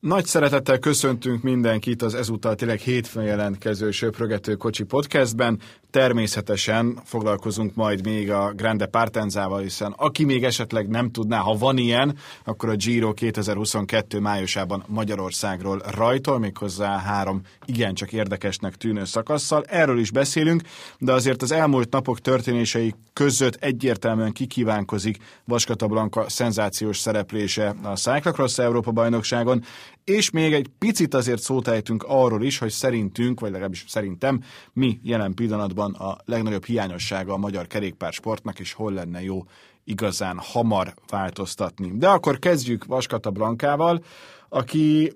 Nagy 0.00 0.26
szeretettel 0.26 0.78
köszöntünk 0.78 1.42
mindenkit 1.42 2.02
az 2.02 2.14
ezúttal 2.14 2.54
tényleg 2.54 2.78
hétfőn 2.78 3.24
jelentkező 3.24 3.90
Söprögető 3.90 4.54
Kocsi 4.54 4.84
podcastben. 4.84 5.60
Természetesen 5.90 6.98
foglalkozunk 7.04 7.74
majd 7.74 8.04
még 8.04 8.30
a 8.30 8.52
Grande 8.56 8.86
Partenzával, 8.86 9.60
hiszen 9.60 9.94
aki 9.96 10.24
még 10.24 10.44
esetleg 10.44 10.88
nem 10.88 11.10
tudná, 11.10 11.38
ha 11.38 11.56
van 11.56 11.78
ilyen, 11.78 12.16
akkor 12.44 12.68
a 12.68 12.74
Giro 12.74 13.12
2022 13.12 14.20
májusában 14.20 14.84
Magyarországról 14.86 15.82
rajtol, 15.90 16.38
méghozzá 16.38 16.98
három 16.98 17.40
igencsak 17.64 18.12
érdekesnek 18.12 18.74
tűnő 18.74 19.04
szakasszal. 19.04 19.64
Erről 19.66 19.98
is 19.98 20.10
beszélünk, 20.10 20.62
de 20.98 21.12
azért 21.12 21.42
az 21.42 21.52
elmúlt 21.52 21.90
napok 21.90 22.20
történései 22.20 22.94
között 23.12 23.54
egyértelműen 23.54 24.32
kikívánkozik 24.32 25.16
Vaskata 25.44 25.86
Blanka 25.86 26.28
szenzációs 26.28 26.98
szereplése 26.98 27.74
a 27.82 27.96
Cyclocross 27.96 28.58
Európa 28.58 28.90
bajnokságon, 28.90 29.64
és 30.04 30.30
még 30.30 30.52
egy 30.52 30.70
picit 30.78 31.14
azért 31.14 31.42
szót 31.42 31.68
ejtünk 31.68 32.04
arról 32.08 32.42
is, 32.42 32.58
hogy 32.58 32.70
szerintünk, 32.70 33.40
vagy 33.40 33.50
legalábbis 33.50 33.84
szerintem, 33.88 34.42
mi 34.72 35.00
jelen 35.02 35.34
pillanatban 35.34 35.94
a 35.94 36.16
legnagyobb 36.24 36.64
hiányossága 36.64 37.32
a 37.32 37.36
magyar 37.36 37.66
kerékpársportnak, 37.66 38.58
és 38.58 38.72
hol 38.72 38.92
lenne 38.92 39.22
jó 39.22 39.44
igazán 39.84 40.38
hamar 40.38 40.94
változtatni. 41.08 41.92
De 41.94 42.08
akkor 42.08 42.38
kezdjük 42.38 42.84
Vaskata 42.84 43.30
Blankával, 43.30 44.04
aki 44.48 45.12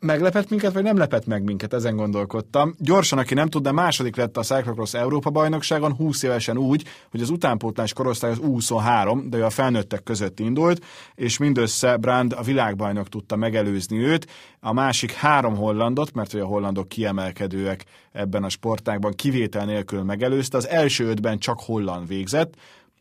meglepett 0.00 0.50
minket, 0.50 0.72
vagy 0.72 0.82
nem 0.82 0.96
lepett 0.96 1.26
meg 1.26 1.42
minket, 1.42 1.72
ezen 1.72 1.96
gondolkodtam. 1.96 2.74
Gyorsan, 2.78 3.18
aki 3.18 3.34
nem 3.34 3.48
tudna, 3.48 3.72
második 3.72 4.16
lett 4.16 4.36
a 4.36 4.42
Cyclocross 4.42 4.94
Európa 4.94 5.30
bajnokságon, 5.30 5.94
20 5.94 6.22
évesen 6.22 6.58
úgy, 6.58 6.84
hogy 7.10 7.20
az 7.20 7.30
utánpótlás 7.30 7.92
korosztály 7.92 8.30
az 8.30 8.40
U23, 8.42 9.24
de 9.28 9.36
ő 9.36 9.44
a 9.44 9.50
felnőttek 9.50 10.02
között 10.02 10.40
indult, 10.40 10.84
és 11.14 11.38
mindössze 11.38 11.96
Brand 11.96 12.32
a 12.32 12.42
világbajnok 12.42 13.08
tudta 13.08 13.36
megelőzni 13.36 13.98
őt. 13.98 14.26
A 14.60 14.72
másik 14.72 15.12
három 15.12 15.56
hollandot, 15.56 16.12
mert 16.12 16.32
hogy 16.32 16.40
a 16.40 16.46
hollandok 16.46 16.88
kiemelkedőek 16.88 17.84
ebben 18.12 18.44
a 18.44 18.48
sportágban 18.48 19.12
kivétel 19.12 19.64
nélkül 19.64 20.02
megelőzte, 20.02 20.56
az 20.56 20.68
első 20.68 21.04
ötben 21.04 21.38
csak 21.38 21.60
holland 21.60 22.08
végzett, 22.08 22.54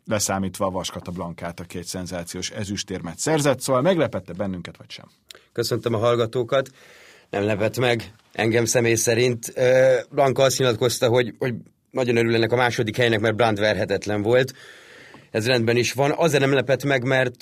leszámítva 0.05 0.65
a 0.65 0.69
Vaskata 0.69 1.11
Blankát, 1.11 1.59
aki 1.59 1.77
egy 1.77 1.85
szenzációs 1.85 2.49
ezüstérmet 2.49 3.17
szerzett, 3.17 3.59
szóval 3.59 3.81
meglepette 3.81 4.33
bennünket, 4.33 4.77
vagy 4.77 4.89
sem? 4.89 5.05
Köszöntöm 5.53 5.93
a 5.93 5.97
hallgatókat. 5.97 6.69
Nem 7.29 7.43
lepett 7.43 7.77
meg 7.77 8.13
engem 8.31 8.65
személy 8.65 8.95
szerint. 8.95 9.53
Blanka 10.09 10.43
azt 10.43 10.57
nyilatkozta, 10.57 11.07
hogy, 11.07 11.35
hogy 11.39 11.53
nagyon 11.91 12.17
örül 12.17 12.35
ennek 12.35 12.51
a 12.51 12.55
második 12.55 12.97
helynek, 12.97 13.19
mert 13.19 13.35
Brand 13.35 13.59
verhetetlen 13.59 14.21
volt. 14.21 14.53
Ez 15.31 15.47
rendben 15.47 15.77
is 15.77 15.93
van. 15.93 16.11
Azért 16.11 16.41
nem 16.41 16.53
lepett 16.53 16.83
meg, 16.83 17.03
mert 17.03 17.35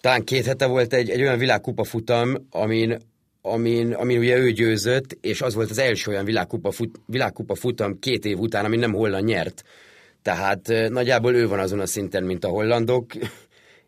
talán 0.00 0.24
két 0.24 0.46
hete 0.46 0.66
volt 0.66 0.92
egy, 0.92 1.10
egy 1.10 1.20
olyan 1.20 1.38
világkupa 1.38 1.84
futam, 1.84 2.34
amin, 2.50 2.96
amin, 3.42 3.92
amin 3.92 4.18
ugye 4.18 4.36
ő 4.36 4.50
győzött, 4.50 5.18
és 5.20 5.40
az 5.40 5.54
volt 5.54 5.70
az 5.70 5.78
első 5.78 6.10
olyan 6.10 6.24
világkupa, 6.24 6.70
fut, 6.70 7.00
világkupa 7.06 7.54
futam 7.54 7.98
két 7.98 8.24
év 8.24 8.38
után, 8.38 8.64
amin 8.64 8.78
nem 8.78 8.92
holland 8.92 9.24
nyert. 9.24 9.64
Tehát 10.26 10.72
nagyjából 10.88 11.34
ő 11.34 11.48
van 11.48 11.58
azon 11.58 11.80
a 11.80 11.86
szinten, 11.86 12.24
mint 12.24 12.44
a 12.44 12.48
hollandok, 12.48 13.12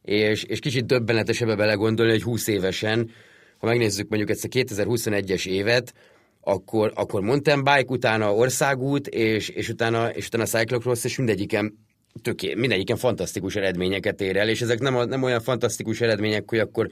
és, 0.02 0.42
és 0.42 0.58
kicsit 0.58 0.86
döbbenetesebbe 0.86 1.54
belegondolni, 1.54 2.12
hogy 2.12 2.22
20 2.22 2.46
évesen, 2.46 3.10
ha 3.58 3.66
megnézzük 3.66 4.08
mondjuk 4.08 4.30
ezt 4.30 4.44
a 4.44 4.48
2021-es 4.48 5.46
évet, 5.48 5.94
akkor, 6.40 6.92
akkor 6.94 7.20
mountain 7.20 7.64
bike, 7.64 7.84
utána 7.86 8.34
országút, 8.34 9.06
és, 9.06 9.48
és, 9.48 9.68
utána, 9.68 10.10
és 10.10 10.26
utána 10.26 10.44
cyclocross, 10.44 11.04
és 11.04 11.16
mindegyiken 11.16 11.78
töké, 12.22 12.54
mindegyiken 12.54 12.96
fantasztikus 12.96 13.56
eredményeket 13.56 14.20
ér 14.20 14.36
el, 14.36 14.48
és 14.48 14.60
ezek 14.60 14.78
nem, 14.78 15.08
nem 15.08 15.22
olyan 15.22 15.40
fantasztikus 15.40 16.00
eredmények, 16.00 16.50
hogy 16.50 16.58
akkor 16.58 16.90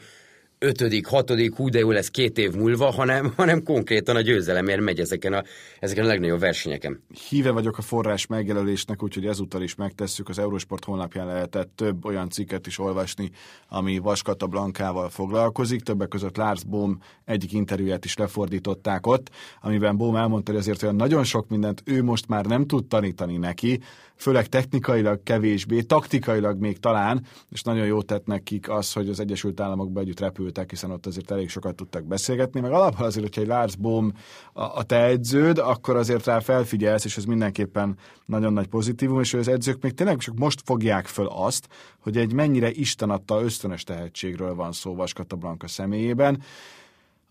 ötödik, 0.59 1.07
hatodik, 1.07 1.55
hú 1.55 1.69
de 1.69 1.79
jó 1.79 1.91
lesz 1.91 2.11
két 2.11 2.39
év 2.39 2.53
múlva, 2.53 2.91
hanem, 2.91 3.33
hanem 3.37 3.63
konkrétan 3.63 4.17
a 4.17 4.21
győzelemért 4.21 4.81
megy 4.81 5.01
ezeken 5.01 5.33
a, 5.33 5.43
ezeken 5.81 6.05
a 6.05 6.07
legnagyobb 6.07 6.41
versenyeken. 6.41 7.03
Híve 7.29 7.51
vagyok 7.51 7.79
a 7.79 7.83
forrás 7.83 8.27
megjelölésnek, 8.27 9.03
úgyhogy 9.03 9.27
ezúttal 9.27 9.63
is 9.63 9.75
megtesszük. 9.75 10.29
Az 10.29 10.39
Eurosport 10.39 10.85
honlapján 10.85 11.27
lehetett 11.27 11.71
több 11.75 12.05
olyan 12.05 12.31
cikket 12.31 12.67
is 12.67 12.79
olvasni, 12.79 13.31
ami 13.69 13.99
Vaskata 13.99 14.47
Blankával 14.47 15.09
foglalkozik. 15.09 15.81
Többek 15.81 16.09
között 16.09 16.37
Lars 16.37 16.65
Bohm 16.65 16.93
egyik 17.25 17.53
interjúját 17.53 18.05
is 18.05 18.17
lefordították 18.17 19.07
ott, 19.07 19.31
amiben 19.61 19.97
Bohm 19.97 20.17
elmondta, 20.17 20.51
hogy 20.51 20.61
azért 20.61 20.83
olyan 20.83 20.97
nagyon 20.97 21.25
sok 21.25 21.49
mindent 21.49 21.83
ő 21.85 22.03
most 22.03 22.29
már 22.29 22.45
nem 22.45 22.67
tud 22.67 22.87
tanítani 22.87 23.37
neki, 23.37 23.81
főleg 24.17 24.47
technikailag 24.47 25.23
kevésbé, 25.23 25.81
taktikailag 25.81 26.61
még 26.61 26.79
talán, 26.79 27.27
és 27.51 27.63
nagyon 27.63 27.87
jó 27.87 28.03
tett 28.03 28.27
nekik 28.27 28.71
az, 28.71 28.93
hogy 28.93 29.09
az 29.09 29.21
Egyesült 29.21 29.61
Államokban 29.61 30.03
együtt 30.03 30.21
repültek, 30.21 30.71
hiszen 30.71 30.91
ott 30.91 31.07
azért 31.07 31.31
elég 31.31 31.49
sokat 31.49 31.75
tudtak 31.75 32.05
beszélgetni, 32.05 32.61
meg 32.61 32.73
alapból 32.73 33.07
azért, 33.07 33.25
hogyha 33.25 33.41
egy 33.41 33.47
Lars 33.47 33.77
Bohm 33.77 34.09
a, 34.53 34.63
a 34.63 34.83
te 34.83 35.05
edződ, 35.05 35.59
akkor 35.59 35.97
azért 35.97 36.27
rá 36.27 36.39
felfigyelsz, 36.39 37.05
és 37.05 37.17
ez 37.17 37.25
mindenképpen 37.25 37.99
nagyon 38.27 38.53
nagy 38.53 38.67
pozitívum, 38.67 39.21
és 39.21 39.35
az 39.35 39.49
edzők 39.49 39.83
még 39.83 39.95
tényleg 39.95 40.19
csak 40.19 40.39
most 40.39 40.63
fogják 40.65 41.07
föl 41.07 41.27
azt, 41.27 41.69
hogy 41.99 42.17
egy 42.17 42.33
mennyire 42.33 42.71
Isten 42.71 43.11
adta 43.11 43.43
ösztönös 43.43 43.83
tehetségről 43.83 44.55
van 44.55 44.73
szó 44.73 44.95
Vaskata 44.95 45.37
Blanka 45.37 45.69
személyében, 45.69 46.43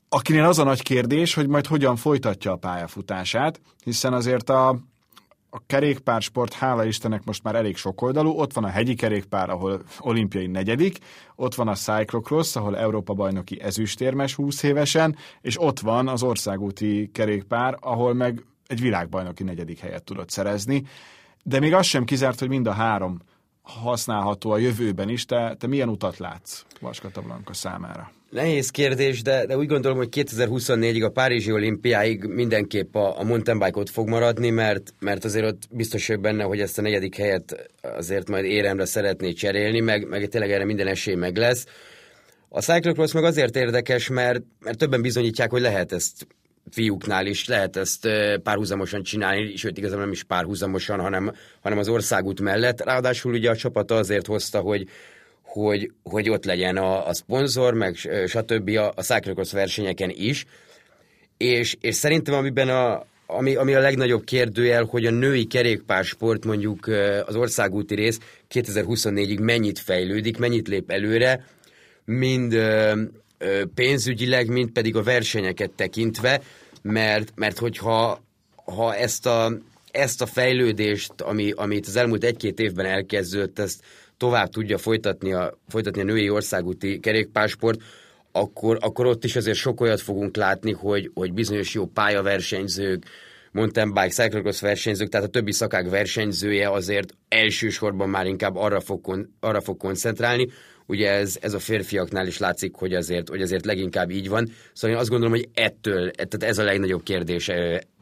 akinél 0.10 0.44
az 0.44 0.60
a 0.60 0.64
nagy 0.64 0.82
kérdés, 0.82 1.34
hogy 1.34 1.48
majd 1.48 1.66
hogyan 1.66 1.96
folytatja 1.96 2.52
a 2.52 2.56
pályafutását, 2.56 3.62
hiszen 3.84 4.14
azért 4.14 4.50
a 4.50 4.80
a 5.56 5.62
kerékpársport, 5.68 6.54
hála 6.54 6.86
Istennek 6.86 7.26
most 7.26 7.44
már 7.44 7.56
elég 7.56 7.78
sokoldalú, 7.78 8.30
ott 8.30 8.54
van 8.54 8.64
a 8.64 8.68
hegyi 8.68 8.96
kerékpár, 8.96 9.50
ahol 9.50 9.82
olimpiai 10.00 10.48
negyedik, 10.48 10.98
ott 11.36 11.56
van 11.56 11.68
a 11.68 11.76
cyclocross, 11.76 12.56
ahol 12.56 12.78
Európa 12.78 13.14
bajnoki 13.14 13.62
ezüstérmes 13.62 14.34
20 14.36 14.64
évesen, 14.64 15.16
és 15.42 15.62
ott 15.62 15.80
van 15.80 16.08
az 16.08 16.24
országúti 16.24 17.10
kerékpár, 17.14 17.78
ahol 17.80 18.14
meg 18.14 18.46
egy 18.68 18.82
világbajnoki 18.82 19.44
negyedik 19.44 19.80
helyet 19.80 20.04
tudott 20.04 20.30
szerezni. 20.30 20.84
De 21.44 21.60
még 21.60 21.74
az 21.74 21.86
sem 21.86 22.04
kizárt, 22.04 22.40
hogy 22.40 22.50
mind 22.50 22.68
a 22.68 22.74
három 22.74 23.20
használható 23.62 24.52
a 24.52 24.58
jövőben 24.58 25.10
is. 25.10 25.26
Te, 25.26 25.56
te 25.60 25.68
milyen 25.68 25.90
utat 25.90 26.18
látsz 26.18 26.66
Vaskata 26.80 27.22
Blanka 27.22 27.54
számára? 27.54 28.12
Nehéz 28.30 28.70
kérdés, 28.70 29.22
de, 29.22 29.46
de 29.46 29.58
úgy 29.58 29.68
gondolom, 29.68 29.98
hogy 29.98 30.08
2024-ig 30.12 31.06
a 31.06 31.10
Párizsi 31.10 31.52
olimpiáig 31.52 32.24
mindenképp 32.24 32.96
a, 32.96 33.20
a 33.20 33.24
mountain 33.24 33.60
bike-ot 33.60 33.90
fog 33.90 34.08
maradni, 34.08 34.50
mert, 34.50 34.94
mert 35.00 35.26
azért 35.26 35.46
ott 35.46 35.62
biztos 35.72 36.08
vagyok 36.08 36.22
benne, 36.22 36.44
hogy 36.44 36.60
ezt 36.60 36.78
a 36.78 36.82
negyedik 36.82 37.16
helyet 37.16 37.70
azért 37.82 38.30
majd 38.30 38.46
éremre 38.46 38.86
szeretné 38.86 39.32
cserélni, 39.32 39.80
meg, 39.80 40.08
meg 40.08 40.28
tényleg 40.28 40.52
erre 40.52 40.66
minden 40.66 40.88
esély 40.88 41.16
meg 41.16 41.38
lesz. 41.38 41.66
A 42.50 42.62
cyclocross 42.62 43.12
meg 43.12 43.24
azért 43.24 43.56
érdekes, 43.56 44.08
mert, 44.10 44.42
mert 44.60 44.78
többen 44.78 45.02
bizonyítják, 45.02 45.52
hogy 45.52 45.62
lehet 45.62 45.92
ezt 45.92 46.28
fiúknál 46.72 47.26
is 47.26 47.48
lehet 47.48 47.76
ezt 47.76 48.08
párhuzamosan 48.44 49.04
csinálni, 49.04 49.56
sőt 49.56 49.78
igazából 49.78 50.04
nem 50.04 50.12
is 50.12 50.24
párhuzamosan, 50.24 51.00
hanem, 51.00 51.32
hanem 51.62 51.78
az 51.78 51.90
országút 51.90 52.42
mellett. 52.42 52.82
Ráadásul 52.82 53.34
ugye 53.34 53.50
a 53.50 53.56
csapata 53.56 53.96
azért 53.96 54.28
hozta, 54.28 54.60
hogy, 54.60 54.88
hogy, 55.46 55.92
hogy 56.04 56.30
ott 56.30 56.46
legyen 56.46 56.78
a, 56.78 57.08
a 57.08 57.14
szponzor, 57.14 57.74
meg 57.74 57.96
stb. 58.26 58.70
a, 58.70 58.94
a 58.96 59.02
Cyclocross 59.02 59.52
versenyeken 59.52 60.12
is. 60.16 60.46
És, 61.38 61.76
és 61.82 61.96
szerintem 61.96 62.34
amiben 62.34 62.70
a, 62.70 63.06
ami, 63.26 63.56
ami 63.56 63.74
a 63.74 63.80
legnagyobb 63.80 64.24
kérdőjel, 64.24 64.84
hogy 64.84 65.06
a 65.06 65.12
női 65.12 65.46
kerékpársport 65.46 66.46
mondjuk 66.46 66.88
az 67.26 67.36
országúti 67.36 67.96
rész 67.96 68.20
2024-ig 68.54 69.42
mennyit 69.42 69.80
fejlődik, 69.80 70.38
mennyit 70.38 70.68
lép 70.68 70.92
előre, 70.92 71.46
mind 72.06 72.58
pénzügyileg, 73.76 74.48
mind 74.48 74.70
pedig 74.70 74.96
a 74.96 75.04
versenyeket 75.04 75.72
tekintve, 75.72 76.42
mert, 76.82 77.32
mert 77.36 77.58
hogyha 77.58 78.24
ha 78.66 78.96
ezt 78.96 79.26
a, 79.26 79.52
ezt 79.92 80.22
a 80.22 80.26
fejlődést, 80.26 81.22
ami, 81.22 81.52
amit 81.52 81.88
az 81.88 81.96
elmúlt 81.96 82.24
egy-két 82.24 82.60
évben 82.60 82.86
elkezdődött, 82.86 83.60
ezt 83.60 83.84
tovább 84.26 84.50
tudja 84.50 84.78
folytatni 84.78 85.34
a, 85.34 85.60
folytatni 85.68 86.02
a 86.02 86.04
női 86.04 86.30
országúti 86.30 87.00
kerékpársport, 87.00 87.82
akkor, 88.32 88.78
akkor 88.82 89.06
ott 89.06 89.24
is 89.24 89.36
azért 89.36 89.58
sok 89.58 89.82
olyat 89.82 90.02
fogunk 90.02 90.36
látni, 90.36 90.72
hogy, 90.72 91.12
hogy 91.14 91.34
bizonyos 91.34 91.74
jó 91.74 91.86
pályaversenyzők, 91.86 93.04
mountain 93.52 93.94
bike, 93.94 94.08
cyclocross 94.08 94.62
versenyzők, 94.62 95.10
tehát 95.10 95.28
a 95.28 95.30
többi 95.30 95.52
szakák 95.52 95.90
versenyzője 95.90 96.72
azért 96.72 97.14
elsősorban 97.28 98.10
már 98.10 98.26
inkább 98.26 98.56
arra 98.56 98.80
fog, 98.80 99.28
arra 99.40 99.62
fog 99.62 99.78
koncentrálni. 99.78 100.48
Ugye 100.86 101.10
ez, 101.10 101.38
ez 101.42 101.54
a 101.54 101.60
férfiaknál 101.60 102.28
is 102.28 102.38
látszik, 102.38 102.76
hogy 102.76 102.94
azért, 102.94 103.30
hogy 103.30 103.42
azért 103.42 103.66
leginkább 103.66 104.10
így 104.10 104.30
van. 104.30 104.50
Szóval 104.74 104.96
én 104.96 105.02
azt 105.02 105.10
gondolom, 105.10 105.34
hogy 105.34 105.50
ettől, 105.54 106.12
tehát 106.12 106.44
ez 106.44 106.58
a 106.58 106.64
legnagyobb 106.64 107.04
kérdés 107.04 107.52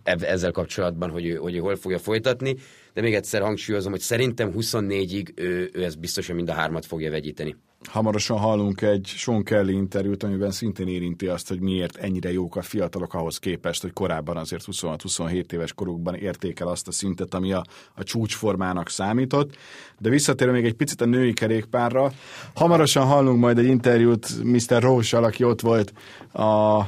ezzel 0.03 0.51
kapcsolatban, 0.51 1.09
hogy 1.09 1.38
hogy 1.41 1.55
ő 1.55 1.59
hol 1.59 1.75
fogja 1.75 2.00
folytatni, 2.00 2.55
de 2.94 3.01
még 3.01 3.13
egyszer 3.13 3.41
hangsúlyozom, 3.41 3.91
hogy 3.91 4.01
szerintem 4.01 4.53
24-ig 4.57 5.27
ő, 5.35 5.69
ő 5.73 5.83
ezt 5.83 6.00
biztosan 6.00 6.35
mind 6.35 6.50
a 6.50 6.53
hármat 6.53 6.85
fogja 6.85 7.11
vegyíteni. 7.11 7.55
Hamarosan 7.89 8.38
hallunk 8.38 8.81
egy 8.81 9.05
Sean 9.05 9.44
Kelly 9.44 9.73
interjút, 9.73 10.23
amiben 10.23 10.51
szintén 10.51 10.88
érinti 10.88 11.27
azt, 11.27 11.47
hogy 11.47 11.59
miért 11.59 11.95
ennyire 11.95 12.31
jók 12.31 12.55
a 12.55 12.61
fiatalok 12.61 13.13
ahhoz 13.13 13.38
képest, 13.38 13.81
hogy 13.81 13.94
korábban 13.94 14.38
azért 14.38 14.63
26-27 14.71 15.51
éves 15.51 15.73
korukban 15.73 16.15
érték 16.15 16.65
azt 16.65 16.88
a 16.88 16.91
szintet, 16.91 17.33
ami 17.33 17.53
a, 17.53 17.63
a 17.95 18.03
csúcsformának 18.03 18.89
számított. 18.89 19.56
De 19.99 20.09
visszatérve 20.09 20.53
még 20.53 20.65
egy 20.65 20.73
picit 20.73 21.01
a 21.01 21.06
női 21.06 21.33
kerékpárra, 21.33 22.11
hamarosan 22.53 23.06
hallunk 23.06 23.39
majd 23.39 23.57
egy 23.57 23.65
interjút 23.65 24.44
Mr. 24.44 24.81
roche 24.81 25.17
aki 25.17 25.44
ott 25.44 25.61
volt 25.61 25.94
a 26.33 26.81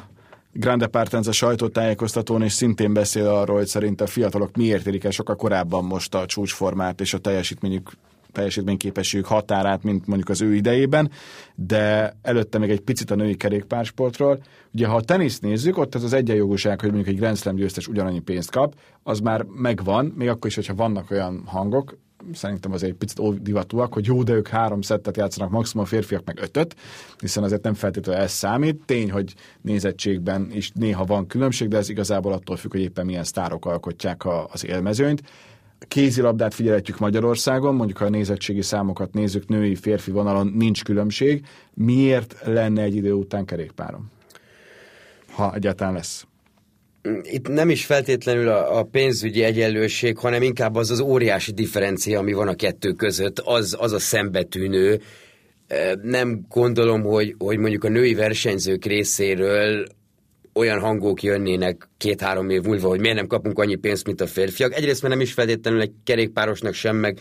Grande 0.58 0.88
Partenza 0.88 1.32
sajtótájékoztatón, 1.32 2.42
és 2.42 2.54
szintén 2.54 2.94
beszél 2.94 3.28
arról, 3.28 3.58
hogy 3.58 3.68
szerint 3.68 4.02
a 4.02 4.08
fiatalok 4.08 4.56
miért 4.56 4.88
érik 4.88 5.04
el 5.04 5.12
sokkal 5.12 5.36
korábban 5.36 5.84
most 5.84 6.16
a 6.16 6.26
csúcsformát 6.26 7.02
és 7.02 7.14
a 7.14 7.18
teljesítményük 7.18 7.92
teljesítményképességük 8.32 9.26
határát, 9.26 9.84
mint 9.84 10.08
mondjuk 10.08 10.30
az 10.30 10.42
ő 10.42 10.56
idejében, 10.56 11.12
de 11.56 12.16
előtte 12.22 12.58
még 12.58 12.70
egy 12.70 12.80
picit 12.80 13.12
a 13.12 13.16
női 13.16 13.36
kerékpársportról. 13.36 14.44
Ugye, 14.74 14.88
ha 14.88 14.96
a 14.96 15.02
teniszt 15.02 15.42
nézzük, 15.42 15.78
ott 15.78 15.96
ez 15.96 16.04
az 16.04 16.14
egyenjogúság, 16.14 16.80
hogy 16.80 16.92
mondjuk 16.92 17.14
egy 17.14 17.20
Grand 17.20 17.38
Slam 17.38 17.56
győztes 17.56 17.88
ugyanannyi 17.88 18.20
pénzt 18.20 18.52
kap, 18.52 18.76
az 19.04 19.20
már 19.20 19.44
megvan, 19.44 20.14
még 20.16 20.30
akkor 20.30 20.50
is, 20.50 20.56
hogyha 20.56 20.76
vannak 20.76 21.12
olyan 21.12 21.44
hangok, 21.46 21.98
szerintem 22.34 22.72
azért 22.72 22.92
egy 22.92 22.98
picit 22.98 23.42
divatúak, 23.42 23.94
hogy 23.94 24.06
jó, 24.06 24.24
de 24.24 24.34
ők 24.34 24.48
három 24.48 24.82
szettet 24.82 25.18
játszanak, 25.18 25.52
maximum 25.52 25.86
a 25.86 25.88
férfiak 25.88 26.26
meg 26.26 26.40
ötöt, 26.42 26.76
hiszen 27.20 27.44
azért 27.44 27.64
nem 27.64 27.74
feltétlenül 27.74 28.22
ez 28.22 28.32
számít. 28.32 28.82
Tény, 28.86 29.12
hogy 29.12 29.34
nézettségben 29.62 30.48
is 30.52 30.72
néha 30.74 31.06
van 31.06 31.28
különbség, 31.28 31.68
de 31.68 31.78
ez 31.78 31.90
igazából 31.90 32.34
attól 32.34 32.56
függ, 32.56 32.72
hogy 32.72 32.82
éppen 32.82 33.06
milyen 33.06 33.24
sztárok 33.24 33.66
alkotják 33.66 34.24
az 34.52 34.66
élmezőnyt 34.66 35.22
kézilabdát 35.88 36.54
figyelhetjük 36.54 37.00
Magyarországon, 37.00 37.76
mondjuk 37.76 37.98
ha 37.98 38.06
a 38.06 38.10
nézettségi 38.10 38.62
számokat 38.62 39.14
nézzük, 39.14 39.48
női, 39.48 39.76
férfi 39.76 40.12
vonalon 40.12 40.48
nincs 40.48 40.84
különbség. 40.84 41.46
Miért 41.74 42.36
lenne 42.44 42.82
egy 42.82 42.96
idő 42.96 43.14
után 43.14 43.46
kerékpárom? 43.46 44.12
Ha 45.32 45.54
egyáltalán 45.54 45.94
lesz. 45.94 46.28
Itt 47.24 47.48
nem 47.48 47.70
is 47.70 47.86
feltétlenül 47.86 48.48
a, 48.48 48.78
a 48.78 48.84
pénzügyi 48.84 49.44
egyenlőség, 49.44 50.18
hanem 50.18 50.42
inkább 50.42 50.76
az 50.76 50.92
az 50.92 51.00
óriási 51.00 51.52
differencia, 51.52 52.20
ami 52.20 52.34
van 52.34 52.48
a 52.48 52.56
kettő 52.56 52.92
között, 52.92 53.40
az, 53.40 53.76
az 53.80 53.92
a 53.92 54.00
szembetűnő. 54.00 55.02
Nem 56.02 56.46
gondolom, 56.50 57.02
hogy, 57.02 57.36
hogy 57.38 57.58
mondjuk 57.58 57.84
a 57.84 57.90
női 57.90 58.14
versenyzők 58.14 58.86
részéről 58.86 59.88
olyan 60.54 60.80
hangok 60.80 61.24
jönnének 61.24 61.90
két-három 61.98 62.50
év 62.50 62.62
múlva, 62.62 62.88
hogy 62.88 63.00
miért 63.00 63.16
nem 63.16 63.28
kapunk 63.28 63.60
annyi 63.60 63.76
pénzt, 63.76 64.06
mint 64.06 64.22
a 64.22 64.28
férfiak. 64.28 64.74
Egyrészt, 64.74 65.02
mert 65.02 65.14
nem 65.14 65.24
is 65.24 65.34
feltétlenül 65.34 65.82
egy 65.82 65.92
kerékpárosnak 66.04 66.74
sem, 66.74 66.96
meg, 66.96 67.20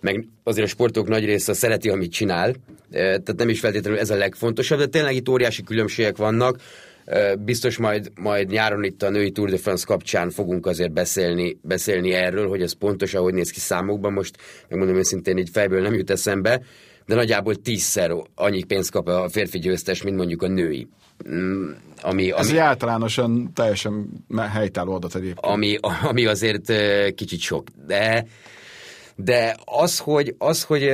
meg 0.00 0.28
azért 0.44 0.66
a 0.66 0.70
sportok 0.70 1.08
nagy 1.08 1.24
része 1.24 1.52
szereti, 1.52 1.88
amit 1.88 2.12
csinál, 2.12 2.54
tehát 2.90 3.34
nem 3.36 3.48
is 3.48 3.60
feltétlenül 3.60 3.98
ez 3.98 4.10
a 4.10 4.16
legfontosabb, 4.16 4.78
de 4.78 4.86
tényleg 4.86 5.14
itt 5.14 5.28
óriási 5.28 5.62
különbségek 5.62 6.16
vannak. 6.16 6.60
Biztos 7.38 7.76
majd, 7.76 8.12
majd 8.14 8.50
nyáron 8.50 8.84
itt 8.84 9.02
a 9.02 9.10
női 9.10 9.30
Tour 9.30 9.50
de 9.50 9.56
France 9.56 9.84
kapcsán 9.86 10.30
fogunk 10.30 10.66
azért 10.66 10.92
beszélni, 10.92 11.58
beszélni 11.62 12.12
erről, 12.12 12.48
hogy 12.48 12.62
ez 12.62 12.72
pontosan 12.72 13.22
hogy 13.22 13.34
néz 13.34 13.50
ki 13.50 13.60
számokban. 13.60 14.12
Most 14.12 14.36
megmondom 14.68 14.96
őszintén, 14.96 15.38
így 15.38 15.50
fejből 15.52 15.80
nem 15.80 15.94
jut 15.94 16.10
eszembe, 16.10 16.62
de 17.06 17.14
nagyjából 17.14 17.54
tízszer 17.54 18.12
annyi 18.34 18.64
pénzt 18.64 18.90
kap 18.90 19.08
a 19.08 19.28
férfi 19.28 19.58
győztes, 19.58 20.02
mint 20.02 20.16
mondjuk 20.16 20.42
a 20.42 20.48
női. 20.48 20.88
Mm, 21.28 21.70
ami, 22.02 22.30
ami, 22.30 22.50
Ez 22.50 22.56
általánosan 22.56 23.50
teljesen 23.54 24.06
helytálló 24.52 24.94
adat 24.94 25.14
egyébként. 25.14 25.52
Ami, 25.52 25.76
ami 26.10 26.26
azért 26.26 26.72
kicsit 27.14 27.40
sok, 27.40 27.68
de 27.86 28.26
de 29.18 29.56
az, 29.64 29.98
hogy, 29.98 30.34
az, 30.38 30.62
hogy 30.62 30.90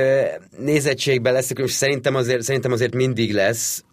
nézettségben 0.57 1.33
lesz, 1.33 1.51
és 1.55 1.71
szerintem 1.71 2.15
azért, 2.15 2.41
szerintem 2.41 2.71
azért 2.71 2.95
mindig 2.95 3.33
lesz, 3.33 3.83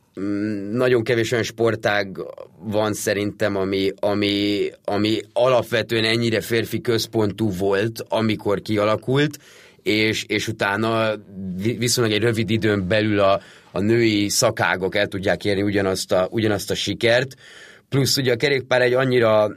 nagyon 0.73 1.03
kevés 1.03 1.33
olyan 1.33 1.45
sportág 1.45 2.19
van 2.63 2.93
szerintem, 2.95 3.57
ami, 3.57 3.93
ami, 4.01 4.67
ami 4.85 5.21
alapvetően 5.33 6.05
ennyire 6.05 6.41
férfi 6.41 6.81
központú 6.81 7.51
volt, 7.51 8.05
amikor 8.09 8.63
kialakult, 8.63 9.39
és, 9.83 10.25
és 10.29 10.49
utána 10.49 11.13
viszonylag 11.79 12.15
egy 12.15 12.23
rövid 12.23 12.51
időn 12.51 12.89
belül 12.89 13.21
a, 13.21 13.41
a 13.73 13.81
női 13.81 14.29
szakágok 14.29 14.95
el 14.95 15.07
tudják 15.07 15.45
érni 15.45 15.63
ugyanazt 15.63 16.13
a, 16.13 16.29
ugyanazt 16.31 16.71
a 16.71 16.75
sikert, 16.75 17.35
plusz 17.89 18.17
ugye 18.17 18.33
a 18.33 18.37
kerékpár 18.37 18.83
egy 18.83 18.93
annyira 18.93 19.57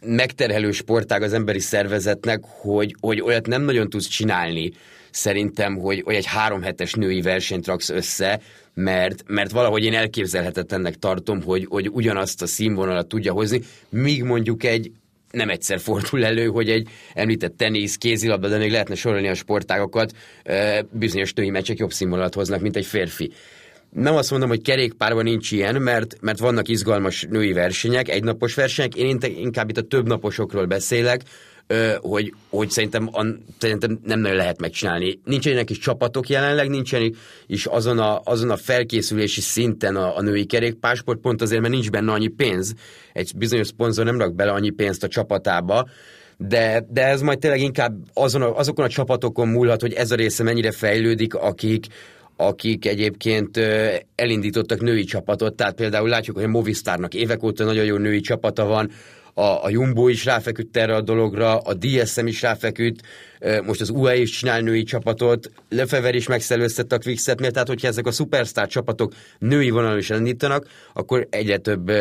megterhelő 0.00 0.70
sportág 0.70 1.22
az 1.22 1.32
emberi 1.32 1.58
szervezetnek, 1.58 2.40
hogy, 2.44 2.94
hogy 3.00 3.20
olyat 3.20 3.46
nem 3.46 3.62
nagyon 3.62 3.90
tudsz 3.90 4.08
csinálni, 4.08 4.72
szerintem, 5.10 5.78
hogy, 5.78 6.02
hogy 6.04 6.14
egy 6.14 6.26
három 6.26 6.62
hetes 6.62 6.92
női 6.92 7.20
versenyt 7.20 7.66
raksz 7.66 7.90
össze, 7.90 8.40
mert, 8.74 9.24
mert 9.26 9.50
valahogy 9.50 9.84
én 9.84 9.94
elképzelhetetlennek 9.94 10.94
tartom, 10.94 11.42
hogy, 11.42 11.66
hogy 11.68 11.88
ugyanazt 11.92 12.42
a 12.42 12.46
színvonalat 12.46 13.06
tudja 13.06 13.32
hozni, 13.32 13.60
míg 13.88 14.22
mondjuk 14.22 14.64
egy, 14.64 14.90
nem 15.30 15.48
egyszer 15.48 15.80
fordul 15.80 16.24
elő, 16.24 16.46
hogy 16.46 16.70
egy 16.70 16.88
említett 17.14 17.56
tenisz, 17.56 17.96
kézilabda, 17.96 18.48
de 18.48 18.58
még 18.58 18.70
lehetne 18.70 18.94
sorolni 18.94 19.28
a 19.28 19.34
sportágokat, 19.34 20.12
bizonyos 20.90 21.32
női 21.32 21.50
meccsek 21.50 21.78
jobb 21.78 21.92
színvonalat 21.92 22.34
hoznak, 22.34 22.60
mint 22.60 22.76
egy 22.76 22.86
férfi. 22.86 23.32
Nem 23.90 24.14
azt 24.14 24.30
mondom, 24.30 24.48
hogy 24.48 24.62
kerékpárban 24.62 25.24
nincs 25.24 25.52
ilyen, 25.52 25.82
mert, 25.82 26.16
mert 26.20 26.38
vannak 26.38 26.68
izgalmas 26.68 27.26
női 27.30 27.52
versenyek, 27.52 28.08
egynapos 28.08 28.54
versenyek, 28.54 28.96
én 28.96 29.18
inkább 29.22 29.68
itt 29.70 29.76
a 29.76 29.82
több 29.82 30.06
naposokról 30.06 30.64
beszélek, 30.64 31.22
hogy, 32.00 32.34
hogy 32.50 32.70
szerintem, 32.70 33.08
a, 33.12 33.26
szerintem 33.58 34.00
nem 34.04 34.20
nagyon 34.20 34.36
lehet 34.36 34.60
megcsinálni. 34.60 35.20
Nincsenek 35.24 35.70
is 35.70 35.78
csapatok 35.78 36.28
jelenleg, 36.28 36.68
nincsenek 36.68 37.14
is 37.46 37.66
azon 37.66 37.98
a, 37.98 38.20
azon 38.24 38.50
a 38.50 38.56
felkészülési 38.56 39.40
szinten 39.40 39.96
a, 39.96 40.16
a 40.16 40.22
női 40.22 40.44
kerékpásport, 40.44 41.20
pont 41.20 41.42
azért, 41.42 41.60
mert 41.60 41.72
nincs 41.72 41.90
benne 41.90 42.12
annyi 42.12 42.28
pénz. 42.28 42.74
Egy 43.12 43.32
bizonyos 43.36 43.66
szponzor 43.66 44.04
nem 44.04 44.18
rak 44.18 44.34
bele 44.34 44.52
annyi 44.52 44.70
pénzt 44.70 45.04
a 45.04 45.08
csapatába, 45.08 45.88
de, 46.36 46.86
de 46.88 47.06
ez 47.06 47.20
majd 47.20 47.38
tényleg 47.38 47.60
inkább 47.60 47.94
azon 48.14 48.42
a, 48.42 48.56
azokon 48.56 48.84
a 48.84 48.88
csapatokon 48.88 49.48
múlhat, 49.48 49.80
hogy 49.80 49.92
ez 49.92 50.10
a 50.10 50.14
része 50.14 50.42
mennyire 50.42 50.70
fejlődik, 50.70 51.34
akik, 51.34 51.86
akik 52.40 52.86
egyébként 52.86 53.56
elindítottak 54.14 54.80
női 54.80 55.04
csapatot, 55.04 55.54
tehát 55.54 55.74
például 55.74 56.08
látjuk, 56.08 56.36
hogy 56.36 56.44
a 56.44 56.48
Movistarnak 56.48 57.14
évek 57.14 57.42
óta 57.42 57.64
nagyon 57.64 57.84
jó 57.84 57.96
női 57.96 58.20
csapata 58.20 58.64
van, 58.64 58.90
a, 59.34 59.64
a 59.64 59.70
Jumbo 59.70 60.08
is 60.08 60.24
ráfeküdt 60.24 60.76
erre 60.76 60.94
a 60.94 61.00
dologra, 61.00 61.58
a 61.58 61.74
DSM 61.74 62.26
is 62.26 62.42
ráfeküdt, 62.42 63.00
most 63.64 63.80
az 63.80 63.90
UAE 63.90 64.16
is 64.16 64.30
csinál 64.30 64.60
női 64.60 64.82
csapatot, 64.82 65.50
Lefever 65.68 66.14
is 66.14 66.26
megszellőztette 66.26 66.94
a 66.94 66.98
Quickstep 66.98 67.40
tehát 67.40 67.68
hogyha 67.68 67.88
ezek 67.88 68.06
a 68.06 68.12
szupersztár 68.12 68.68
csapatok 68.68 69.12
női 69.38 69.70
vonalon 69.70 69.98
is 69.98 70.10
elindítanak, 70.10 70.66
akkor 70.92 71.26
egyre 71.30 71.56
több 71.56 71.92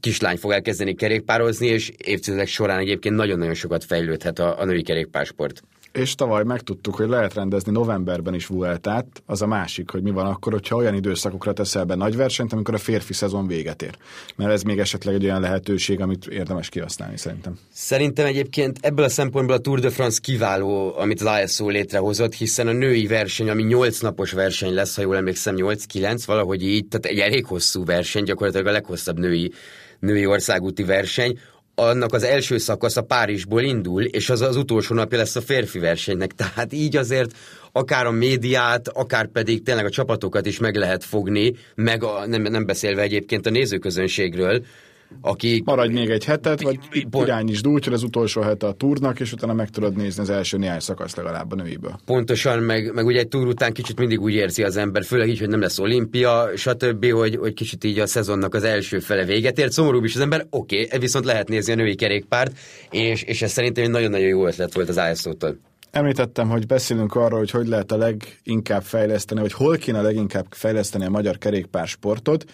kislány 0.00 0.36
fog 0.36 0.50
elkezdeni 0.50 0.94
kerékpározni, 0.94 1.66
és 1.66 1.92
évtizedek 2.04 2.46
során 2.46 2.78
egyébként 2.78 3.16
nagyon-nagyon 3.16 3.54
sokat 3.54 3.84
fejlődhet 3.84 4.38
a, 4.38 4.60
a 4.60 4.64
női 4.64 4.82
kerékpársport 4.82 5.62
és 5.98 6.14
tavaly 6.14 6.44
megtudtuk, 6.44 6.94
hogy 6.94 7.08
lehet 7.08 7.34
rendezni 7.34 7.72
novemberben 7.72 8.34
is 8.34 8.46
Vueltát, 8.46 9.22
az 9.26 9.42
a 9.42 9.46
másik, 9.46 9.90
hogy 9.90 10.02
mi 10.02 10.10
van 10.10 10.26
akkor, 10.26 10.52
hogyha 10.52 10.76
olyan 10.76 10.94
időszakokra 10.94 11.52
teszel 11.52 11.84
be 11.84 11.94
nagy 11.94 12.16
versenyt, 12.16 12.52
amikor 12.52 12.74
a 12.74 12.78
férfi 12.78 13.12
szezon 13.12 13.46
véget 13.46 13.82
ér. 13.82 13.96
Mert 14.36 14.50
ez 14.50 14.62
még 14.62 14.78
esetleg 14.78 15.14
egy 15.14 15.24
olyan 15.24 15.40
lehetőség, 15.40 16.00
amit 16.00 16.26
érdemes 16.26 16.68
kihasználni 16.68 17.16
szerintem. 17.16 17.58
Szerintem 17.72 18.26
egyébként 18.26 18.78
ebből 18.80 19.04
a 19.04 19.08
szempontból 19.08 19.56
a 19.56 19.58
Tour 19.58 19.80
de 19.80 19.90
France 19.90 20.18
kiváló, 20.22 20.94
amit 20.98 21.20
az 21.20 21.40
ISO 21.44 21.68
létrehozott, 21.68 22.34
hiszen 22.34 22.66
a 22.66 22.72
női 22.72 23.06
verseny, 23.06 23.50
ami 23.50 23.62
8 23.62 24.00
napos 24.00 24.32
verseny 24.32 24.74
lesz, 24.74 24.96
ha 24.96 25.02
jól 25.02 25.16
emlékszem, 25.16 25.54
8-9, 25.58 26.22
valahogy 26.26 26.62
így, 26.62 26.86
tehát 26.88 27.06
egy 27.06 27.18
elég 27.18 27.44
hosszú 27.44 27.84
verseny, 27.84 28.24
gyakorlatilag 28.24 28.66
a 28.66 28.70
leghosszabb 28.72 29.18
női 29.18 29.52
női 29.98 30.26
országúti 30.26 30.84
verseny, 30.84 31.38
annak 31.78 32.12
az 32.12 32.22
első 32.22 32.58
szakasza 32.58 33.02
Párizsból 33.02 33.62
indul, 33.62 34.02
és 34.02 34.30
az 34.30 34.40
az 34.40 34.56
utolsó 34.56 34.94
napja 34.94 35.18
lesz 35.18 35.36
a 35.36 35.40
férfi 35.40 35.78
versenynek. 35.78 36.32
Tehát 36.32 36.72
így 36.72 36.96
azért 36.96 37.30
akár 37.72 38.06
a 38.06 38.10
médiát, 38.10 38.88
akár 38.88 39.26
pedig 39.26 39.62
tényleg 39.62 39.84
a 39.84 39.90
csapatokat 39.90 40.46
is 40.46 40.58
meg 40.58 40.76
lehet 40.76 41.04
fogni, 41.04 41.54
meg 41.74 42.04
a, 42.04 42.26
nem, 42.26 42.42
nem 42.42 42.66
beszélve 42.66 43.02
egyébként 43.02 43.46
a 43.46 43.50
nézőközönségről, 43.50 44.64
akik... 45.20 45.64
Maradj 45.64 45.92
még 45.92 46.10
egy 46.10 46.24
hetet, 46.24 46.62
vagy 46.62 46.78
irányítsd 47.12 47.66
úgy, 47.66 47.84
hogy 47.84 47.92
az 47.92 48.02
utolsó 48.02 48.40
hete 48.40 48.66
a 48.66 48.72
túrnak, 48.72 49.20
és 49.20 49.32
utána 49.32 49.52
meg 49.52 49.68
tudod 49.68 49.96
nézni 49.96 50.22
az 50.22 50.30
első 50.30 50.56
néhány 50.56 50.80
szakasz 50.80 51.14
legalább 51.14 51.52
a 51.52 51.54
nőiből. 51.54 51.98
Pontosan, 52.04 52.58
meg, 52.58 52.94
meg 52.94 53.06
ugye 53.06 53.18
egy 53.18 53.28
túr 53.28 53.46
után 53.46 53.72
kicsit 53.72 53.98
mindig 53.98 54.20
úgy 54.20 54.34
érzi 54.34 54.62
az 54.62 54.76
ember, 54.76 55.04
főleg 55.04 55.28
így, 55.28 55.38
hogy 55.38 55.48
nem 55.48 55.60
lesz 55.60 55.78
olimpia, 55.78 56.50
stb., 56.56 57.10
hogy, 57.10 57.36
hogy 57.36 57.54
kicsit 57.54 57.84
így 57.84 57.98
a 57.98 58.06
szezonnak 58.06 58.54
az 58.54 58.62
első 58.62 58.98
fele 58.98 59.24
véget 59.24 59.58
ért, 59.58 59.72
szomorúbb 59.72 60.04
is 60.04 60.14
az 60.14 60.20
ember, 60.20 60.46
oké, 60.50 60.84
okay, 60.84 60.98
viszont 60.98 61.24
lehet 61.24 61.48
nézni 61.48 61.72
a 61.72 61.76
női 61.76 61.94
kerékpárt, 61.94 62.58
és, 62.90 63.22
és 63.22 63.42
ez 63.42 63.50
szerintem 63.50 63.84
egy 63.84 63.90
nagyon-nagyon 63.90 64.28
jó 64.28 64.46
ötlet 64.46 64.74
volt 64.74 64.88
az 64.88 65.00
ISO-tól. 65.12 65.58
Említettem, 65.90 66.48
hogy 66.48 66.66
beszélünk 66.66 67.14
arról, 67.14 67.38
hogy 67.38 67.50
hogy 67.50 67.66
lehet 67.66 67.92
a 67.92 67.96
leginkább 67.96 68.82
fejleszteni, 68.82 69.40
vagy 69.40 69.52
hol 69.52 69.76
kéne 69.76 69.98
a 69.98 70.02
leginkább 70.02 70.46
fejleszteni 70.50 71.04
a 71.04 71.10
magyar 71.10 71.38
kerékpársportot. 71.38 72.44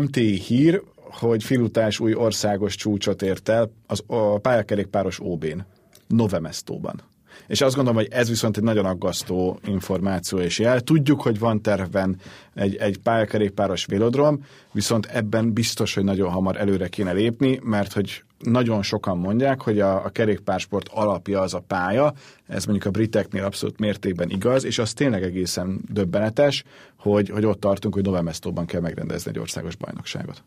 MT 0.00 0.16
hír, 0.16 0.82
hogy 1.10 1.44
Filutás 1.44 2.00
új 2.00 2.14
országos 2.14 2.74
csúcsot 2.74 3.22
ért 3.22 3.48
el 3.48 3.70
az, 3.86 4.02
a 4.06 4.38
pályakerékpáros 4.38 5.20
OB-n, 5.20 5.60
Novemestóban. 6.06 7.02
És 7.46 7.60
azt 7.60 7.74
gondolom, 7.74 8.00
hogy 8.00 8.08
ez 8.12 8.28
viszont 8.28 8.56
egy 8.56 8.62
nagyon 8.62 8.84
aggasztó 8.84 9.58
információ 9.66 10.38
és 10.38 10.58
jel. 10.58 10.80
Tudjuk, 10.80 11.22
hogy 11.22 11.38
van 11.38 11.62
tervben 11.62 12.16
egy, 12.54 12.76
egy 12.76 12.98
pályakerékpáros 12.98 13.86
vélodrom, 13.86 14.44
viszont 14.72 15.06
ebben 15.06 15.52
biztos, 15.52 15.94
hogy 15.94 16.04
nagyon 16.04 16.30
hamar 16.30 16.56
előre 16.56 16.88
kéne 16.88 17.12
lépni, 17.12 17.60
mert 17.62 17.92
hogy 17.92 18.22
nagyon 18.38 18.82
sokan 18.82 19.18
mondják, 19.18 19.62
hogy 19.62 19.80
a, 19.80 20.04
a 20.04 20.08
kerékpársport 20.08 20.88
alapja 20.88 21.40
az 21.40 21.54
a 21.54 21.64
pálya, 21.66 22.12
ez 22.46 22.64
mondjuk 22.64 22.86
a 22.86 22.90
briteknél 22.90 23.44
abszolút 23.44 23.78
mértékben 23.78 24.30
igaz, 24.30 24.64
és 24.64 24.78
az 24.78 24.92
tényleg 24.92 25.22
egészen 25.22 25.80
döbbenetes, 25.88 26.64
hogy, 26.96 27.28
hogy 27.28 27.44
ott 27.44 27.60
tartunk, 27.60 27.94
hogy 27.94 28.04
Novemesztóban 28.04 28.66
kell 28.66 28.80
megrendezni 28.80 29.30
egy 29.30 29.38
országos 29.38 29.76
bajnokságot. 29.76 30.42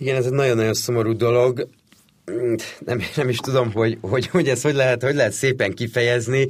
Igen, 0.00 0.16
ez 0.16 0.26
egy 0.26 0.32
nagyon-nagyon 0.32 0.74
szomorú 0.74 1.16
dolog. 1.16 1.68
Nem, 2.78 3.00
nem 3.16 3.28
is 3.28 3.38
tudom, 3.38 3.72
hogy, 3.72 3.98
hogy, 4.00 4.26
hogy 4.26 4.48
ez 4.48 4.62
hogy 4.62 4.74
lehet, 4.74 5.02
hogy 5.02 5.14
lehet 5.14 5.32
szépen 5.32 5.74
kifejezni. 5.74 6.46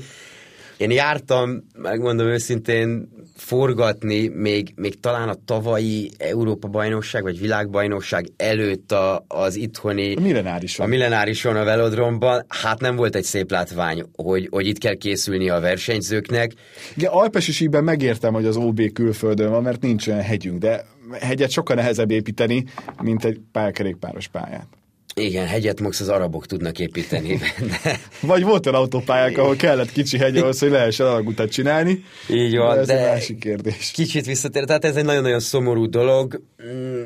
Én 0.76 0.90
jártam, 0.90 1.66
megmondom 1.74 2.26
őszintén, 2.26 3.08
forgatni 3.36 4.28
még, 4.28 4.72
még 4.76 5.00
talán 5.00 5.28
a 5.28 5.34
tavalyi 5.44 6.10
Európa-bajnokság, 6.18 7.22
vagy 7.22 7.40
világbajnokság 7.40 8.28
előtt 8.36 8.92
a, 8.92 9.24
az 9.28 9.54
itthoni... 9.56 10.14
A 10.14 10.20
millenárison. 10.20 10.86
A 10.86 10.88
millenárison 10.88 11.56
a 11.56 11.64
velodromban. 11.64 12.44
Hát 12.48 12.80
nem 12.80 12.96
volt 12.96 13.16
egy 13.16 13.24
szép 13.24 13.50
látvány, 13.50 14.04
hogy, 14.16 14.48
hogy 14.50 14.66
itt 14.66 14.78
kell 14.78 14.94
készülni 14.94 15.48
a 15.48 15.60
versenyzőknek. 15.60 16.52
Igen, 16.96 17.10
Alpes 17.10 17.60
íben 17.60 17.84
megértem, 17.84 18.32
hogy 18.32 18.46
az 18.46 18.56
OB 18.56 18.92
külföldön 18.92 19.50
van, 19.50 19.62
mert 19.62 19.82
nincs 19.82 20.08
olyan 20.08 20.22
hegyünk, 20.22 20.58
de 20.58 20.84
hegyet 21.20 21.50
sokkal 21.50 21.76
nehezebb 21.76 22.10
építeni, 22.10 22.64
mint 23.02 23.24
egy 23.24 23.40
pályakerékpáros 23.52 24.28
pályát. 24.28 24.66
Igen, 25.14 25.46
hegyet 25.46 25.80
most 25.80 26.00
az 26.00 26.08
arabok 26.08 26.46
tudnak 26.46 26.78
építeni. 26.78 27.38
De... 27.82 28.00
Vagy 28.20 28.42
volt 28.42 28.66
olyan 28.66 28.80
autópályák, 28.80 29.38
ahol 29.38 29.56
kellett 29.56 29.92
kicsi 29.92 30.18
hegy 30.18 30.36
ahhoz, 30.36 30.58
hogy 30.58 30.70
lehessen 30.70 31.06
alagutat 31.06 31.50
csinálni. 31.50 32.04
Így 32.28 32.56
van, 32.56 32.74
de 32.74 32.80
ez 32.80 32.86
de 32.86 32.98
egy 32.98 33.12
másik 33.12 33.38
kérdés. 33.38 33.90
Kicsit 33.90 34.26
visszatér, 34.26 34.64
tehát 34.64 34.84
ez 34.84 34.96
egy 34.96 35.04
nagyon-nagyon 35.04 35.40
szomorú 35.40 35.88
dolog. 35.88 36.42
Mm, 36.72 37.02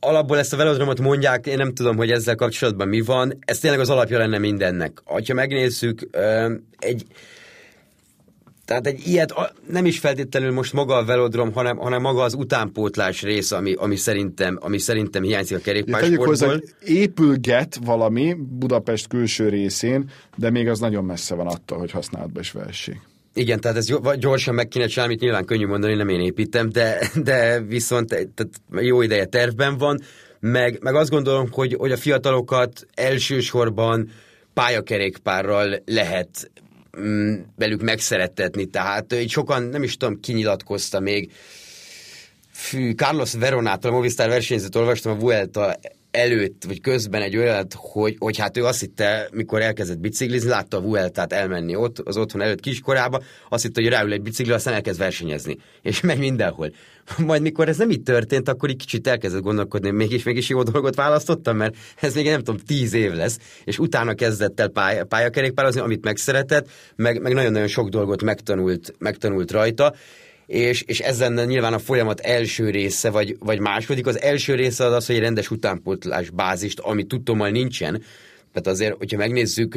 alapból 0.00 0.38
ezt 0.38 0.52
a 0.52 0.56
velodromot 0.56 1.00
mondják, 1.00 1.46
én 1.46 1.56
nem 1.56 1.74
tudom, 1.74 1.96
hogy 1.96 2.10
ezzel 2.10 2.34
kapcsolatban 2.34 2.88
mi 2.88 3.00
van. 3.00 3.38
Ez 3.40 3.58
tényleg 3.58 3.80
az 3.80 3.90
alapja 3.90 4.18
lenne 4.18 4.38
mindennek. 4.38 5.02
Ha 5.04 5.34
megnézzük, 5.34 6.08
egy 6.78 7.04
tehát 8.68 8.86
egy 8.86 9.06
ilyet 9.06 9.34
nem 9.68 9.86
is 9.86 9.98
feltétlenül 9.98 10.52
most 10.52 10.72
maga 10.72 10.94
a 10.94 11.04
velodrom, 11.04 11.52
hanem, 11.52 11.76
hanem 11.76 12.00
maga 12.00 12.22
az 12.22 12.34
utánpótlás 12.34 13.22
rész, 13.22 13.52
ami, 13.52 13.72
ami, 13.72 13.96
szerintem, 13.96 14.58
ami 14.60 14.78
szerintem 14.78 15.22
hiányzik 15.22 15.56
a 15.56 15.60
kerékpársportból. 15.60 16.62
épülget 16.84 17.78
valami 17.84 18.36
Budapest 18.58 19.08
külső 19.08 19.48
részén, 19.48 20.10
de 20.36 20.50
még 20.50 20.68
az 20.68 20.78
nagyon 20.78 21.04
messze 21.04 21.34
van 21.34 21.46
attól, 21.46 21.78
hogy 21.78 21.90
használatba 21.90 22.40
is 22.40 22.50
vehessék. 22.50 23.00
Igen, 23.34 23.60
tehát 23.60 23.76
ez 23.76 23.86
gyorsan 24.18 24.54
meg 24.54 24.68
kéne 24.68 24.86
csinálni, 24.86 25.12
amit 25.12 25.22
nyilván 25.22 25.44
könnyű 25.44 25.66
mondani, 25.66 25.94
nem 25.94 26.08
én 26.08 26.20
építem, 26.20 26.68
de, 26.68 27.10
de 27.24 27.60
viszont 27.60 28.08
tehát 28.08 28.48
jó 28.70 29.02
ideje 29.02 29.24
tervben 29.24 29.78
van, 29.78 30.00
meg, 30.40 30.78
meg 30.82 30.94
azt 30.94 31.10
gondolom, 31.10 31.48
hogy, 31.50 31.74
hogy 31.74 31.92
a 31.92 31.96
fiatalokat 31.96 32.86
elsősorban 32.94 34.10
pályakerékpárral 34.54 35.82
lehet 35.84 36.50
velük 37.56 37.82
megszerettetni, 37.82 38.64
tehát 38.64 39.12
így 39.12 39.30
sokan, 39.30 39.62
nem 39.62 39.82
is 39.82 39.96
tudom, 39.96 40.20
kinyilatkozta 40.20 41.00
még, 41.00 41.32
Fű, 42.52 42.92
Carlos 42.92 43.32
Veronától, 43.32 43.90
a 43.90 43.94
Movistar 43.94 44.28
versenyzőt 44.28 44.76
olvastam 44.76 45.12
a 45.12 45.20
Vuelta 45.20 45.78
előtt, 46.10 46.64
vagy 46.66 46.80
közben 46.80 47.22
egy 47.22 47.36
olyat, 47.36 47.74
hogy, 47.76 48.16
hogy 48.18 48.38
hát 48.38 48.56
ő 48.56 48.64
azt 48.64 48.80
hitte, 48.80 49.28
mikor 49.32 49.60
elkezdett 49.62 49.98
biciklizni, 49.98 50.48
látta 50.48 50.76
a 50.76 50.80
Vueltát 50.80 51.32
elmenni 51.32 51.76
ott, 51.76 51.98
az 51.98 52.16
otthon 52.16 52.40
előtt 52.40 52.60
kiskorába, 52.60 53.22
azt 53.48 53.62
hitte, 53.62 53.80
hogy 53.80 53.90
ráül 53.90 54.12
egy 54.12 54.22
bicikli, 54.22 54.52
aztán 54.52 54.74
elkezd 54.74 54.98
versenyezni. 54.98 55.56
És 55.82 56.00
megy 56.10 56.18
mindenhol. 56.18 56.72
Majd 57.16 57.42
mikor 57.42 57.68
ez 57.68 57.76
nem 57.76 57.90
így 57.90 58.02
történt, 58.02 58.48
akkor 58.48 58.68
egy 58.68 58.76
kicsit 58.76 59.06
elkezdett 59.06 59.42
gondolkodni, 59.42 59.90
mégis, 59.90 60.22
mégis 60.22 60.48
jó 60.48 60.62
dolgot 60.62 60.94
választottam, 60.94 61.56
mert 61.56 61.76
ez 62.00 62.14
még 62.14 62.26
nem 62.26 62.42
tudom, 62.42 62.60
tíz 62.66 62.92
év 62.92 63.12
lesz, 63.12 63.38
és 63.64 63.78
utána 63.78 64.14
kezdett 64.14 64.60
el 64.60 64.68
pálya, 64.68 65.04
pályakerékpározni, 65.04 65.80
amit 65.80 66.04
megszeretett, 66.04 66.70
meg, 66.96 67.20
meg 67.20 67.32
nagyon-nagyon 67.32 67.68
sok 67.68 67.88
dolgot 67.88 68.22
megtanult, 68.22 68.94
megtanult 68.98 69.50
rajta, 69.50 69.94
és, 70.48 70.82
és 70.82 71.00
ezen 71.00 71.46
nyilván 71.46 71.72
a 71.72 71.78
folyamat 71.78 72.20
első 72.20 72.70
része, 72.70 73.10
vagy, 73.10 73.36
vagy 73.38 73.58
második. 73.58 74.06
Az 74.06 74.20
első 74.20 74.54
része 74.54 74.84
az 74.84 74.92
az, 74.92 75.06
hogy 75.06 75.14
egy 75.14 75.20
rendes 75.20 75.50
utánpótlás 75.50 76.30
bázist, 76.30 76.78
ami 76.78 77.04
tudtommal 77.04 77.50
nincsen. 77.50 78.02
Tehát 78.52 78.66
azért, 78.66 78.96
hogyha 78.96 79.16
megnézzük, 79.16 79.74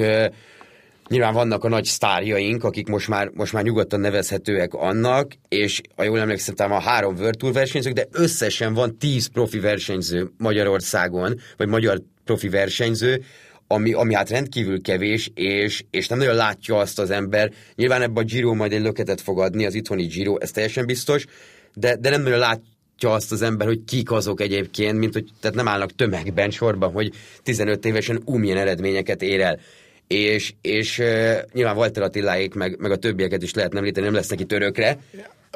nyilván 1.08 1.34
vannak 1.34 1.64
a 1.64 1.70
nagy 1.70 1.86
sztárjaink, 1.86 2.64
akik 2.64 2.88
most 2.88 3.08
már, 3.08 3.30
most 3.34 3.54
már 3.54 3.64
nyugodtan 3.64 4.00
nevezhetőek 4.00 4.74
annak, 4.74 5.32
és 5.48 5.82
ha 5.96 6.04
jól 6.04 6.20
emlékszem, 6.20 6.56
talán 6.56 6.78
a 6.78 6.82
három 6.82 7.16
World 7.16 7.38
Tour 7.38 7.54
versenyzők, 7.54 7.94
de 7.94 8.08
összesen 8.12 8.74
van 8.74 8.98
tíz 8.98 9.28
profi 9.28 9.60
versenyző 9.60 10.32
Magyarországon, 10.38 11.40
vagy 11.58 11.68
magyar 11.68 12.02
profi 12.26 12.50
versenyző, 12.50 13.24
ami, 13.72 13.94
ami 13.94 14.14
hát 14.14 14.30
rendkívül 14.30 14.82
kevés, 14.82 15.32
és, 15.34 15.84
és 15.92 16.08
nem 16.08 16.18
nagyon 16.18 16.36
látja 16.36 16.78
azt 16.78 17.00
az 17.00 17.10
ember. 17.10 17.52
Nyilván 17.76 18.02
ebben 18.02 18.24
a 18.24 18.26
Giro 18.26 18.54
majd 18.54 18.74
egy 18.74 18.82
löketet 18.82 19.22
fog 19.22 19.40
adni, 19.40 19.66
az 19.66 19.74
itthoni 19.74 20.06
Giro, 20.06 20.38
ez 20.40 20.52
teljesen 20.52 20.86
biztos, 20.86 21.26
de, 21.74 21.96
de 21.96 22.10
nem 22.10 22.22
nagyon 22.22 22.40
látja 22.40 23.10
azt 23.12 23.32
az 23.32 23.42
ember, 23.42 23.68
hogy 23.68 23.84
kik 23.88 24.12
azok 24.12 24.42
egyébként, 24.42 24.98
mint 24.98 25.14
hogy 25.14 25.30
tehát 25.40 25.56
nem 25.56 25.68
állnak 25.68 25.96
tömegben 25.96 26.50
sorban, 26.50 26.92
hogy 26.92 27.14
15 27.44 27.86
évesen 27.86 28.22
umilyen 28.26 28.58
eredményeket 28.58 29.22
ér 29.22 29.42
el. 29.42 29.60
És, 30.08 30.54
és 30.62 31.00
uh, 31.00 31.36
nyilván 31.54 31.78
Walter 31.78 32.04
Attiláék, 32.04 32.54
meg, 32.54 32.80
meg 32.80 32.92
a 32.92 32.96
többieket 32.96 33.44
is 33.44 33.54
lehet 33.54 33.76
említeni, 33.76 34.06
nem 34.06 34.16
lesznek 34.16 34.40
itt 34.40 34.52
örökre. 34.52 34.98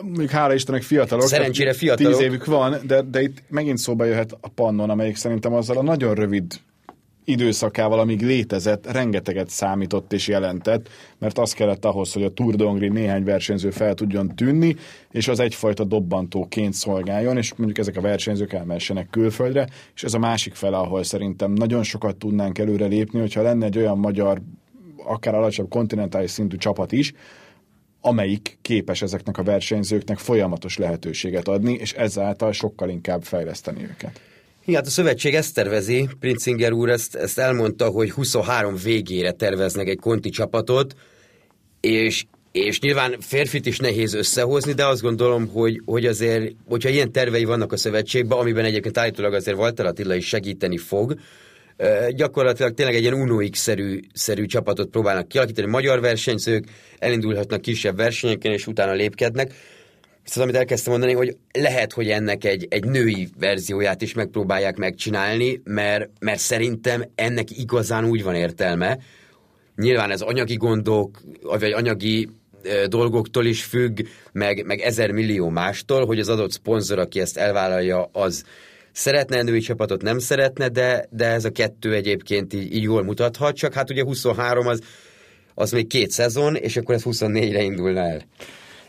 Még 0.04 0.30
hála 0.30 0.54
Istennek 0.54 0.82
fiatalok. 0.82 1.28
Szerencsére 1.28 1.74
fiatalok. 1.74 2.12
Tíz 2.12 2.22
évük 2.22 2.46
van, 2.46 2.78
de, 2.84 3.02
de 3.02 3.22
itt 3.22 3.38
megint 3.48 3.78
szóba 3.78 4.06
jöhet 4.06 4.38
a 4.42 4.50
pannon, 4.50 4.90
amelyik 4.90 5.16
szerintem 5.16 5.54
azzal 5.54 5.78
a 5.78 5.84
nagyon 5.84 6.14
rövid 6.14 6.54
időszakával, 7.26 8.00
amíg 8.00 8.22
létezett, 8.22 8.92
rengeteget 8.92 9.50
számított 9.50 10.14
és 10.14 10.28
jelentett, 10.28 10.90
mert 11.18 11.38
az 11.38 11.54
kellett 11.54 11.86
ahhoz, 11.86 12.14
hogy 12.14 12.24
a 12.24 12.34
Tour 12.34 12.56
de 12.56 12.88
néhány 12.88 13.24
versenyző 13.24 13.70
fel 13.70 13.94
tudjon 13.94 14.36
tűnni, 14.36 14.76
és 15.12 15.28
az 15.28 15.40
egyfajta 15.40 15.84
dobbantóként 15.84 16.74
szolgáljon, 16.74 17.38
és 17.38 17.54
mondjuk 17.54 17.78
ezek 17.78 17.98
a 17.98 18.02
versenyzők 18.02 18.54
elmessenek 18.54 19.10
külföldre, 19.10 19.68
és 19.96 20.04
ez 20.04 20.14
a 20.14 20.20
másik 20.20 20.54
fele, 20.54 20.78
ahol 20.78 21.04
szerintem 21.04 21.52
nagyon 21.52 21.84
sokat 21.84 22.16
tudnánk 22.16 22.58
előre 22.58 22.86
lépni, 22.86 23.20
hogyha 23.20 23.42
lenne 23.42 23.66
egy 23.66 23.78
olyan 23.78 23.98
magyar, 23.98 24.42
akár 25.04 25.36
alacsonyabb 25.36 25.72
kontinentális 25.72 26.32
szintű 26.32 26.58
csapat 26.58 26.92
is, 26.92 27.14
amelyik 28.02 28.58
képes 28.62 29.02
ezeknek 29.02 29.38
a 29.38 29.44
versenyzőknek 29.44 30.18
folyamatos 30.18 30.78
lehetőséget 30.78 31.48
adni, 31.48 31.74
és 31.74 31.94
ezáltal 31.94 32.52
sokkal 32.52 32.90
inkább 32.90 33.24
fejleszteni 33.24 33.84
őket. 33.84 34.35
Igen, 34.68 34.80
hát 34.80 34.90
a 34.90 34.94
szövetség 34.94 35.36
ezt 35.36 35.54
tervezi, 35.54 36.10
Princinger 36.20 36.72
úr 36.72 36.90
ezt, 36.90 37.16
ezt 37.16 37.40
elmondta, 37.40 37.86
hogy 37.86 38.12
23 38.12 38.76
végére 38.84 39.32
terveznek 39.32 39.88
egy 39.88 40.00
konti 40.00 40.30
csapatot, 40.30 40.96
és, 41.80 42.26
és 42.52 42.80
nyilván 42.80 43.16
férfit 43.20 43.66
is 43.66 43.78
nehéz 43.78 44.14
összehozni, 44.14 44.74
de 44.74 44.86
azt 44.86 45.02
gondolom, 45.02 45.48
hogy, 45.48 45.82
hogy 45.86 46.06
azért, 46.06 46.56
hogyha 46.68 46.90
ilyen 46.90 47.12
tervei 47.12 47.44
vannak 47.44 47.72
a 47.72 47.78
szövetségben, 47.78 48.38
amiben 48.38 48.66
egyébként 48.66 48.98
állítólag 48.98 49.34
azért 49.34 49.58
Walter 49.58 49.86
Attila 49.86 50.16
is 50.16 50.28
segíteni 50.28 50.78
fog, 50.78 51.16
gyakorlatilag 52.10 52.74
tényleg 52.74 52.96
egy 52.96 53.02
ilyen 53.02 53.22
UNOX-szerű 53.22 54.00
szerű 54.14 54.46
csapatot 54.46 54.90
próbálnak 54.90 55.28
kialakítani, 55.28 55.68
magyar 55.68 56.00
versenyzők 56.00 56.66
elindulhatnak 57.00 57.62
kisebb 57.62 57.98
versenyeken, 57.98 58.52
és 58.52 58.68
utána 58.68 58.92
lépkednek. 58.92 59.54
Viszont 60.26 60.48
amit 60.48 60.60
elkezdtem 60.60 60.92
mondani, 60.92 61.14
hogy 61.14 61.38
lehet, 61.52 61.94
hogy 61.94 62.10
ennek 62.10 62.44
egy, 62.44 62.68
egy 62.70 62.86
női 62.86 63.30
verzióját 63.40 64.02
is 64.02 64.14
megpróbálják 64.14 64.78
megcsinálni, 64.78 65.62
mert, 65.64 66.10
mert 66.20 66.40
szerintem 66.40 67.04
ennek 67.16 67.58
igazán 67.58 68.06
úgy 68.06 68.24
van 68.24 68.36
értelme. 68.36 68.98
Nyilván 69.76 70.12
ez 70.12 70.22
anyagi 70.22 70.56
gondok, 70.56 71.22
vagy 71.42 71.72
anyagi 71.72 72.30
dolgoktól 72.88 73.46
is 73.46 73.64
függ, 73.64 74.00
meg, 74.32 74.66
meg 74.66 74.80
ezer 74.80 75.12
millió 75.12 75.50
mástól, 75.50 76.06
hogy 76.06 76.20
az 76.20 76.30
adott 76.30 76.52
szponzor, 76.52 77.00
aki 77.00 77.20
ezt 77.20 77.38
elvállalja, 77.38 78.10
az 78.12 78.44
szeretne 78.92 79.42
női 79.42 79.60
csapatot, 79.60 80.02
nem 80.02 80.20
szeretne, 80.20 80.70
de, 80.70 81.08
de 81.10 81.26
ez 81.26 81.46
a 81.46 81.50
kettő 81.52 81.94
egyébként 81.94 82.54
így, 82.54 82.76
így 82.76 82.84
jól 82.84 83.04
mutathat, 83.04 83.56
csak 83.56 83.74
hát 83.74 83.90
ugye 83.90 84.04
23 84.04 84.68
az, 84.68 84.82
az 85.54 85.72
még 85.72 85.88
két 85.88 86.12
szezon, 86.12 86.56
és 86.56 86.78
akkor 86.78 86.96
ez 86.96 87.02
24-re 87.06 87.62
indulna 87.62 88.00
el. 88.00 88.22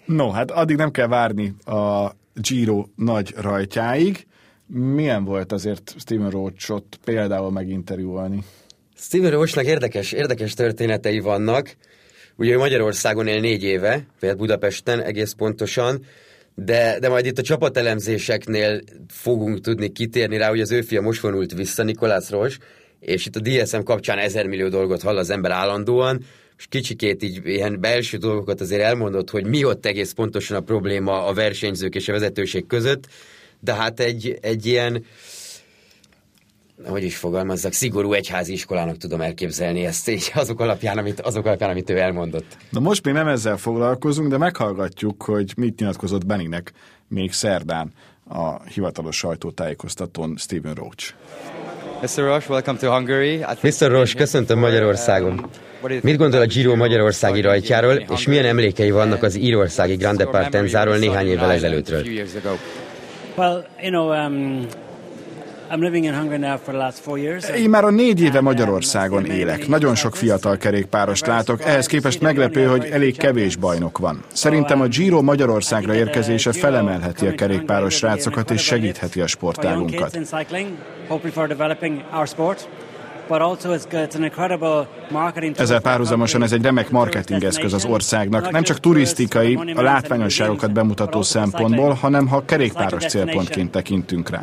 No, 0.06 0.30
hát 0.30 0.50
addig 0.50 0.76
nem 0.76 0.90
kell 0.90 1.06
várni 1.06 1.54
a 1.64 2.10
Giro 2.34 2.86
nagy 2.96 3.34
rajtjáig. 3.36 4.26
Milyen 4.66 5.24
volt 5.24 5.52
azért 5.52 5.94
Steven 5.98 6.30
Roach-ot 6.30 6.98
például 7.04 7.50
meginterjúolni? 7.50 8.44
Steven 8.96 9.30
Roachnak 9.30 9.64
érdekes, 9.64 10.12
érdekes 10.12 10.54
történetei 10.54 11.18
vannak. 11.18 11.76
Ugye 12.36 12.56
Magyarországon 12.56 13.26
él 13.26 13.40
négy 13.40 13.62
éve, 13.62 14.06
például 14.20 14.40
Budapesten 14.40 15.02
egész 15.02 15.32
pontosan, 15.32 16.04
de, 16.54 16.98
de 17.00 17.08
majd 17.08 17.26
itt 17.26 17.38
a 17.38 17.42
csapatelemzéseknél 17.42 18.80
fogunk 19.08 19.60
tudni 19.60 19.92
kitérni 19.92 20.36
rá, 20.36 20.48
hogy 20.48 20.60
az 20.60 20.70
ő 20.70 20.80
fia 20.80 21.00
most 21.00 21.20
vonult 21.20 21.52
vissza, 21.52 21.82
Nikolász 21.82 22.30
Ros, 22.30 22.58
és 23.00 23.26
itt 23.26 23.36
a 23.36 23.40
DSM 23.40 23.80
kapcsán 23.80 24.18
ezer 24.18 24.46
millió 24.46 24.68
dolgot 24.68 25.02
hall 25.02 25.16
az 25.16 25.30
ember 25.30 25.50
állandóan, 25.50 26.24
és 26.58 26.66
kicsikét 26.68 27.22
így 27.22 27.40
ilyen 27.44 27.80
belső 27.80 28.16
dolgokat 28.16 28.60
azért 28.60 28.82
elmondott, 28.82 29.30
hogy 29.30 29.46
mi 29.46 29.64
ott 29.64 29.86
egész 29.86 30.12
pontosan 30.12 30.56
a 30.56 30.60
probléma 30.60 31.24
a 31.24 31.34
versenyzők 31.34 31.94
és 31.94 32.08
a 32.08 32.12
vezetőség 32.12 32.66
között, 32.66 33.06
de 33.60 33.74
hát 33.74 34.00
egy, 34.00 34.38
egy 34.40 34.66
ilyen 34.66 35.04
hogy 36.84 37.02
is 37.02 37.16
fogalmazzak, 37.16 37.72
szigorú 37.72 38.12
egyházi 38.12 38.52
iskolának 38.52 38.96
tudom 38.96 39.20
elképzelni 39.20 39.84
ezt 39.84 40.08
így 40.08 40.30
azok 40.34 40.60
alapján, 40.60 40.98
amit, 40.98 41.20
azok 41.20 41.46
alapján, 41.46 41.70
amit 41.70 41.90
ő 41.90 41.98
elmondott. 41.98 42.56
Na 42.70 42.80
most 42.80 43.04
még 43.04 43.14
nem 43.14 43.28
ezzel 43.28 43.56
foglalkozunk, 43.56 44.28
de 44.28 44.38
meghallgatjuk, 44.38 45.22
hogy 45.22 45.52
mit 45.56 45.78
nyilatkozott 45.78 46.26
Beningnek 46.26 46.72
még 47.08 47.32
szerdán 47.32 47.92
a 48.28 48.62
hivatalos 48.62 49.16
sajtótájékoztatón 49.16 50.36
Stephen 50.36 50.74
Roach. 50.74 51.14
Mr. 52.06 52.24
Roche, 52.24 52.48
welcome 52.48 52.78
to 52.78 52.88
Hungary. 52.88 53.44
Mr. 53.62 53.90
Roche, 53.90 54.14
köszöntöm 54.16 54.58
Magyarországon. 54.58 55.46
Mit 56.02 56.16
gondol 56.16 56.40
a 56.40 56.46
Giro 56.46 56.76
magyarországi 56.76 57.40
rajtjáról, 57.40 57.94
és 57.94 58.26
milyen 58.26 58.44
emlékei 58.44 58.90
vannak 58.90 59.22
az 59.22 59.36
írországi 59.36 59.94
Grande 59.94 60.24
Partenzáról 60.24 60.96
néhány 60.96 61.26
évvel 61.26 61.52
ezelőttről? 61.52 62.02
Well, 63.36 63.66
you 63.80 63.90
know, 63.90 64.26
um, 64.26 64.66
én 67.56 67.70
már 67.70 67.84
a 67.84 67.90
négy 67.90 68.20
éve 68.20 68.40
Magyarországon 68.40 69.24
élek. 69.24 69.68
Nagyon 69.68 69.94
sok 69.94 70.16
fiatal 70.16 70.56
kerékpárost 70.56 71.26
látok, 71.26 71.62
ehhez 71.64 71.86
képest 71.86 72.20
meglepő, 72.20 72.64
hogy 72.64 72.84
elég 72.84 73.16
kevés 73.16 73.56
bajnok 73.56 73.98
van. 73.98 74.24
Szerintem 74.32 74.80
a 74.80 74.86
Giro 74.86 75.22
Magyarországra 75.22 75.94
érkezése 75.94 76.52
felemelheti 76.52 77.26
a 77.26 77.34
kerékpáros 77.34 77.94
srácokat 77.94 78.50
és 78.50 78.62
segítheti 78.62 79.20
a 79.20 79.26
sportágunkat. 79.26 80.18
Ezzel 85.56 85.80
párhuzamosan 85.80 86.42
ez 86.42 86.52
egy 86.52 86.62
remek 86.62 86.90
marketingeszköz 86.90 87.72
az 87.72 87.84
országnak, 87.84 88.50
nem 88.50 88.62
csak 88.62 88.80
turisztikai, 88.80 89.58
a 89.74 89.82
látványosságokat 89.82 90.72
bemutató 90.72 91.22
szempontból, 91.22 91.92
hanem 91.92 92.26
ha 92.28 92.44
kerékpáros 92.44 93.04
célpontként 93.04 93.70
tekintünk 93.70 94.30
rá. 94.30 94.40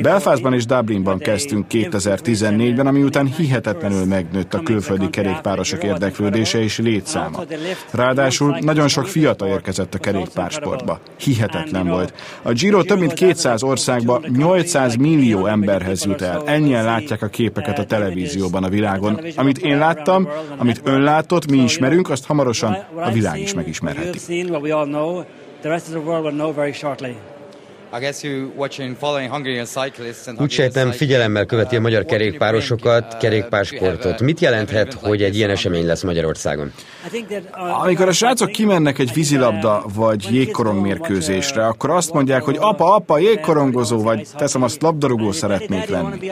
Belfastban 0.00 0.54
és 0.54 0.66
Dublinban 0.66 1.18
kezdtünk 1.18 1.66
2014-ben, 1.70 2.86
ami 2.86 3.02
után 3.02 3.26
hihetetlenül 3.26 4.04
megnőtt 4.04 4.54
a 4.54 4.62
külföldi 4.62 5.10
kerékpárosok 5.10 5.82
érdeklődése 5.84 6.62
és 6.62 6.78
létszáma. 6.78 7.40
Ráadásul 7.90 8.58
nagyon 8.60 8.88
sok 8.88 9.06
fiatal 9.06 9.48
érkezett 9.48 9.94
a 9.94 9.98
kerékpársportba. 9.98 11.00
Hihetetlen 11.16 11.88
volt. 11.88 12.14
A 12.42 12.52
Giro 12.52 12.82
több 12.82 12.98
mint 12.98 13.12
200 13.12 13.62
országba 13.62 14.20
800 14.36 14.96
millió 14.96 15.46
emberhez 15.46 16.04
jut 16.04 16.22
el. 16.22 16.42
Ennyi 16.46 16.74
Ennyien 16.78 16.94
látják 16.94 17.22
a 17.22 17.26
képeket 17.26 17.78
a 17.78 17.84
televízióban 17.84 18.64
a 18.64 18.68
világon. 18.68 19.20
Amit 19.36 19.58
én 19.58 19.78
láttam, 19.78 20.28
amit 20.56 20.80
ön 20.84 21.00
látott, 21.00 21.50
mi 21.50 21.58
ismerünk, 21.58 22.10
azt 22.10 22.26
hamarosan 22.26 22.76
a 22.94 23.10
világ 23.10 23.40
is 23.40 23.54
megismerheti. 23.54 24.18
Úgy 30.38 30.50
sejtem, 30.50 30.90
figyelemmel 30.90 31.44
követi 31.44 31.76
a 31.76 31.80
magyar 31.80 32.04
kerékpárosokat, 32.04 33.16
kerékpársportot. 33.16 34.20
Mit 34.20 34.40
jelenthet, 34.40 34.92
hogy 34.92 35.22
egy 35.22 35.36
ilyen 35.36 35.50
esemény 35.50 35.86
lesz 35.86 36.02
Magyarországon? 36.02 36.72
Amikor 37.82 38.08
a 38.08 38.12
srácok 38.12 38.50
kimennek 38.50 38.98
egy 38.98 39.12
vízilabda 39.14 39.84
vagy 39.94 40.26
jégkorong 40.30 40.80
mérkőzésre, 40.82 41.66
akkor 41.66 41.90
azt 41.90 42.12
mondják, 42.12 42.42
hogy 42.42 42.56
apa, 42.60 42.94
apa, 42.94 43.18
jégkorongozó 43.18 44.02
vagy, 44.02 44.26
teszem 44.36 44.62
azt, 44.62 44.82
labdarúgó 44.82 45.32
szeretnék 45.32 45.88
lenni. 45.88 46.30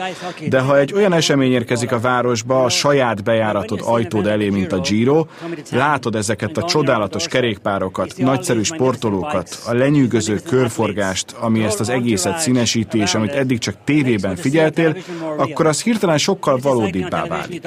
De 0.49 0.59
ha 0.59 0.77
egy 0.77 0.93
olyan 0.93 1.13
esemény 1.13 1.51
érkezik 1.51 1.91
a 1.91 1.99
városba, 1.99 2.63
a 2.63 2.69
saját 2.69 3.23
bejáratod 3.23 3.81
ajtód 3.83 4.27
elé, 4.27 4.49
mint 4.49 4.71
a 4.71 4.79
Giro, 4.79 5.25
látod 5.71 6.15
ezeket 6.15 6.57
a 6.57 6.63
csodálatos 6.63 7.27
kerékpárokat, 7.27 8.13
nagyszerű 8.17 8.61
sportolókat, 8.61 9.59
a 9.67 9.73
lenyűgöző 9.73 10.39
körforgást, 10.45 11.35
ami 11.47 11.63
ezt 11.63 11.79
az 11.79 11.89
egészet 11.89 12.39
színesíti, 12.39 12.97
és 12.99 13.13
amit 13.15 13.31
eddig 13.31 13.59
csak 13.59 13.75
tévében 13.83 14.35
figyeltél, 14.35 14.95
akkor 15.37 15.65
az 15.65 15.81
hirtelen 15.81 16.17
sokkal 16.17 16.59
valódibbá 16.61 17.25
válik. 17.25 17.61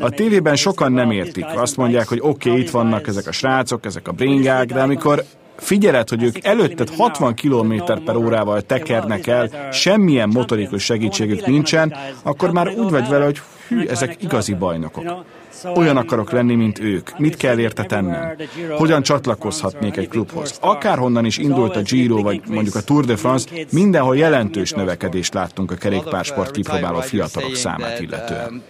A 0.00 0.10
tévében 0.10 0.56
sokan 0.56 0.92
nem 0.92 1.10
értik. 1.10 1.44
Azt 1.54 1.76
mondják, 1.76 2.08
hogy 2.08 2.18
oké, 2.22 2.48
okay, 2.48 2.60
itt 2.60 2.70
vannak 2.70 3.06
ezek 3.06 3.26
a 3.26 3.32
srácok, 3.32 3.84
ezek 3.84 4.08
a 4.08 4.12
bringák, 4.12 4.66
de 4.66 4.80
amikor 4.80 5.24
figyeled, 5.56 6.08
hogy 6.08 6.22
ők 6.22 6.44
előtted 6.44 6.90
60 6.96 7.34
km 7.34 7.74
per 8.04 8.16
órával 8.16 8.60
tekernek 8.60 9.26
el, 9.26 9.50
semmilyen 9.72 10.28
motorikus 10.28 10.84
segítségük 10.84 11.46
nincsen, 11.46 11.94
akkor 12.22 12.50
már 12.50 12.68
úgy 12.68 12.90
vagy 12.90 13.08
vele, 13.08 13.24
hogy 13.24 13.40
hű, 13.68 13.86
ezek 13.86 14.22
igazi 14.22 14.54
bajnokok. 14.54 15.24
Olyan 15.64 15.96
akarok 15.96 16.30
lenni, 16.30 16.54
mint 16.54 16.78
ők. 16.78 17.18
Mit 17.18 17.36
kell 17.36 17.58
érte 17.58 17.82
tennem? 17.84 18.36
Hogyan 18.76 19.02
csatlakozhatnék 19.02 19.96
egy 19.96 20.08
klubhoz? 20.08 20.58
Akárhonnan 20.60 21.24
is 21.24 21.38
indult 21.38 21.76
a 21.76 21.80
Giro, 21.80 22.22
vagy 22.22 22.40
mondjuk 22.46 22.74
a 22.74 22.80
Tour 22.80 23.04
de 23.04 23.16
France, 23.16 23.48
mindenhol 23.72 24.16
jelentős 24.16 24.70
növekedést 24.70 25.34
láttunk 25.34 25.70
a 25.70 25.74
kerékpársport 25.74 26.50
kipróbáló 26.50 27.00
fiatalok 27.00 27.54
számát 27.54 28.00
illetően. 28.00 28.62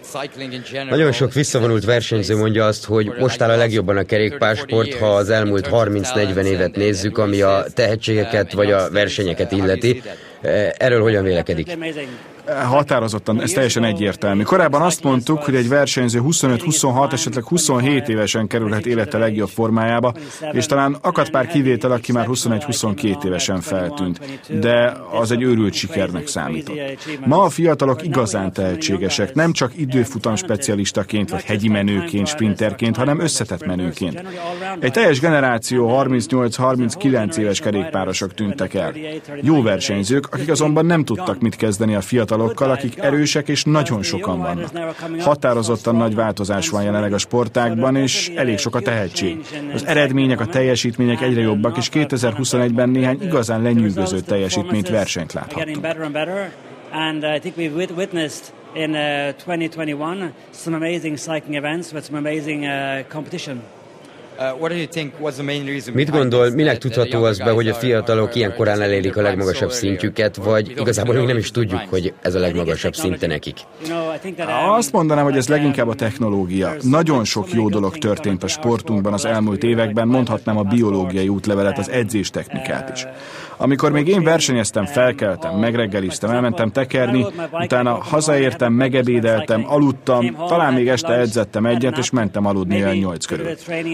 Nagyon 0.89 1.11
sok 1.11 1.33
visszavonult 1.33 1.85
versenyző 1.85 2.37
mondja 2.37 2.65
azt, 2.65 2.85
hogy 2.85 3.13
most 3.19 3.41
áll 3.41 3.49
a 3.49 3.55
legjobban 3.55 3.97
a 3.97 4.03
kerékpársport, 4.03 4.93
ha 4.93 5.15
az 5.15 5.29
elmúlt 5.29 5.69
30-40 5.71 6.43
évet 6.43 6.75
nézzük, 6.75 7.17
ami 7.17 7.41
a 7.41 7.65
tehetségeket 7.73 8.53
vagy 8.53 8.71
a 8.71 8.89
versenyeket 8.89 9.51
illeti. 9.51 10.01
Erről 10.77 11.01
hogyan 11.01 11.23
vélekedik? 11.23 11.77
Határozottan, 12.47 13.41
ez 13.41 13.51
teljesen 13.51 13.83
egyértelmű. 13.83 14.43
Korábban 14.43 14.81
azt 14.81 15.03
mondtuk, 15.03 15.43
hogy 15.43 15.55
egy 15.55 15.69
versenyző 15.69 16.21
25-26, 16.23 17.11
esetleg 17.11 17.43
27 17.43 18.09
évesen 18.09 18.47
kerülhet 18.47 18.85
élete 18.85 19.17
legjobb 19.17 19.49
formájába, 19.49 20.13
és 20.51 20.65
talán 20.65 20.97
akadt 21.01 21.29
pár 21.29 21.47
kivétel, 21.47 21.91
aki 21.91 22.11
már 22.11 22.27
21-22 22.29 23.25
évesen 23.25 23.61
feltűnt, 23.61 24.19
de 24.59 24.93
az 25.11 25.31
egy 25.31 25.41
őrült 25.41 25.73
sikernek 25.73 26.27
számított. 26.27 26.77
Ma 27.25 27.43
a 27.43 27.49
fiatalok 27.49 28.03
igazán 28.03 28.53
tehetségesek, 28.53 29.33
nem 29.33 29.51
csak 29.51 29.71
időfutam 29.75 30.35
specialistaként, 30.35 31.29
vagy 31.29 31.43
hegyi 31.43 31.67
menőként, 31.67 32.27
sprinterként, 32.27 32.95
hanem 32.95 33.19
összetett 33.19 33.65
menőként. 33.65 34.23
Egy 34.79 34.91
teljes 34.91 35.19
generáció 35.19 36.03
38-39 36.03 37.37
éves 37.37 37.59
kerékpárosok 37.59 38.33
tűntek 38.33 38.73
el. 38.73 38.93
Jó 39.41 39.61
versenyzők, 39.61 40.27
akik 40.33 40.49
azonban 40.49 40.85
nem 40.85 41.03
tudtak 41.03 41.39
mit 41.39 41.55
kezdeni 41.55 41.95
a 41.95 42.01
fiatal 42.01 42.30
fiatalokkal, 42.31 42.71
akik 42.71 42.97
erősek 42.97 43.47
és 43.47 43.63
nagyon 43.63 44.03
sokan 44.03 44.39
vannak. 44.39 44.71
Határozottan 45.19 45.95
nagy 45.95 46.15
változás 46.15 46.69
van 46.69 46.83
jelenleg 46.83 47.13
a 47.13 47.17
sportákban, 47.17 47.95
és 47.95 48.31
elég 48.35 48.57
sok 48.57 48.75
a 48.75 48.79
tehetség. 48.79 49.39
Az 49.73 49.85
eredmények, 49.85 50.39
a 50.39 50.45
teljesítmények 50.45 51.21
egyre 51.21 51.41
jobbak, 51.41 51.77
és 51.77 51.89
2021-ben 51.93 52.89
néhány 52.89 53.21
igazán 53.21 53.61
lenyűgöző 53.61 54.19
teljesítményt 54.19 54.89
versenyt 54.89 55.33
láthattunk. 55.33 55.85
And 56.93 57.23
I 57.23 57.39
think 57.39 57.55
we've 57.55 57.95
witnessed 57.95 58.53
in 58.73 58.91
2021 59.37 60.33
some 60.51 60.75
amazing 60.75 61.17
cycling 61.17 61.55
events 61.55 61.93
with 61.93 62.05
some 62.05 62.17
amazing 62.17 62.65
competition. 63.07 63.61
Uh, 64.41 65.93
Mit 65.93 66.09
gondol, 66.09 66.49
minek 66.49 66.77
tudható 66.77 67.23
az 67.23 67.37
be, 67.37 67.51
hogy 67.51 67.67
a 67.67 67.73
fiatalok 67.73 68.35
ilyen 68.35 68.53
korán 68.55 68.81
elérik 68.81 69.17
a 69.17 69.21
legmagasabb 69.21 69.71
szintjüket, 69.71 70.35
vagy 70.35 70.73
igazából 70.77 71.15
még 71.15 71.25
nem 71.25 71.37
is 71.37 71.51
tudjuk, 71.51 71.81
hogy 71.89 72.13
ez 72.21 72.35
a 72.35 72.39
legmagasabb 72.39 72.95
szinte 72.95 73.27
nekik? 73.27 73.57
Azt 74.67 74.91
mondanám, 74.91 75.23
hogy 75.23 75.37
ez 75.37 75.47
leginkább 75.47 75.87
a 75.87 75.93
technológia. 75.93 76.73
Nagyon 76.81 77.23
sok 77.23 77.53
jó 77.53 77.69
dolog 77.69 77.97
történt 77.97 78.43
a 78.43 78.47
sportunkban 78.47 79.13
az 79.13 79.25
elmúlt 79.25 79.63
években, 79.63 80.07
mondhatnám 80.07 80.57
a 80.57 80.63
biológiai 80.63 81.27
útlevelet, 81.27 81.77
az 81.77 81.89
edzés 81.89 82.29
technikát 82.29 82.91
is. 82.95 83.05
Amikor 83.57 83.91
még 83.91 84.07
én 84.07 84.23
versenyeztem, 84.23 84.85
felkeltem, 84.85 85.55
megreggeliztem, 85.55 86.29
elmentem 86.29 86.71
tekerni, 86.71 87.25
utána 87.51 87.93
hazaértem, 87.93 88.73
megebédeltem, 88.73 89.63
aludtam, 89.67 90.35
talán 90.47 90.73
még 90.73 90.87
este 90.87 91.13
edzettem 91.13 91.65
egyet, 91.65 91.97
és 91.97 92.09
mentem 92.09 92.45
aludni 92.45 92.81
el 92.81 92.93
nyolc 92.93 93.25
körül. 93.25 93.47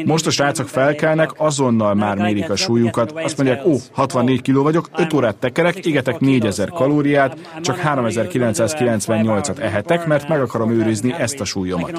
Most 0.06 0.28
a 0.28 0.32
srácok 0.38 0.68
felkelnek, 0.68 1.32
azonnal 1.38 1.94
már 1.94 2.18
mérik 2.18 2.50
a 2.50 2.56
súlyukat, 2.56 3.12
azt 3.12 3.38
mondják, 3.38 3.66
ó, 3.66 3.76
64 3.92 4.42
kiló 4.42 4.64
vagyok, 4.64 4.90
5 4.98 5.14
órát 5.14 5.36
tekerek, 5.36 5.86
égetek 5.86 6.20
4000 6.20 6.70
kalóriát, 6.70 7.60
csak 7.62 7.80
3998-at 7.84 9.60
ehetek, 9.60 10.06
mert 10.06 10.28
meg 10.28 10.42
akarom 10.42 10.72
őrizni 10.72 11.14
ezt 11.18 11.40
a 11.40 11.46
súlyomat 11.46 11.92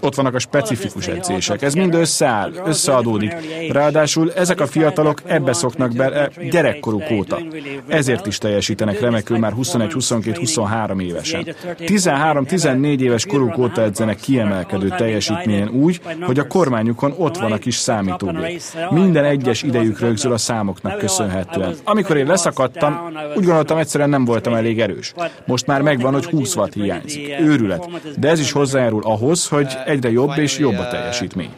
Ott 0.00 0.14
vannak 0.14 0.34
a 0.34 0.38
specifikus 0.38 1.06
edzések. 1.06 1.62
Ez 1.62 1.74
mind 1.74 1.94
összeáll, 1.94 2.52
összeadódik. 2.64 3.32
Ráadásul 3.70 4.32
ezek 4.32 4.60
a 4.60 4.66
fiatalok 4.66 5.22
ebbe 5.24 5.52
szoknak 5.52 5.92
be 5.92 6.30
gyerekkoruk 6.50 7.10
óta. 7.12 7.38
Ezért 7.86 8.26
is 8.26 8.38
teljesítenek 8.38 9.00
remekül 9.00 9.38
már 9.38 9.52
21-22-23 9.56 11.02
évesen. 11.02 11.54
13-14 11.78 13.00
éves 13.00 13.26
koruk 13.26 13.58
óta 13.58 13.82
edzenek 13.82 14.16
kiemelkedő 14.16 14.88
teljesítményen 14.88 15.68
úgy, 15.68 16.00
hogy 16.20 16.38
a 16.38 16.46
kormányukon 16.46 17.14
ott 17.16 17.36
van 17.36 17.52
a 17.52 17.58
kis 17.58 17.74
számítógép. 17.74 18.60
Minden 18.90 19.24
egyes 19.24 19.62
idejük 19.62 20.00
rögzül 20.00 20.32
a 20.32 20.38
számoknak 20.38 20.98
köszönhetően. 20.98 21.74
Amikor 21.84 22.16
én 22.16 22.26
leszakadtam, 22.26 23.12
úgy 23.36 23.44
gondoltam 23.44 23.78
egyszerűen 23.78 24.08
nem 24.08 24.24
voltam 24.24 24.54
elég 24.54 24.80
erős. 24.80 25.14
Most 25.46 25.66
már 25.66 25.82
megvan, 25.82 26.12
hogy 26.12 26.24
20 26.24 26.56
watt 26.56 26.72
hiányzik. 26.72 27.40
Őrület. 27.40 27.88
De 28.18 28.28
ez 28.28 28.40
is 28.40 28.52
hozzájárul 28.52 28.93
ahhoz, 29.02 29.48
hogy 29.48 29.76
egyre 29.84 30.10
jobb 30.10 30.38
és 30.38 30.58
jobb 30.58 30.78
a 30.78 30.88
teljesítmény. 30.88 31.50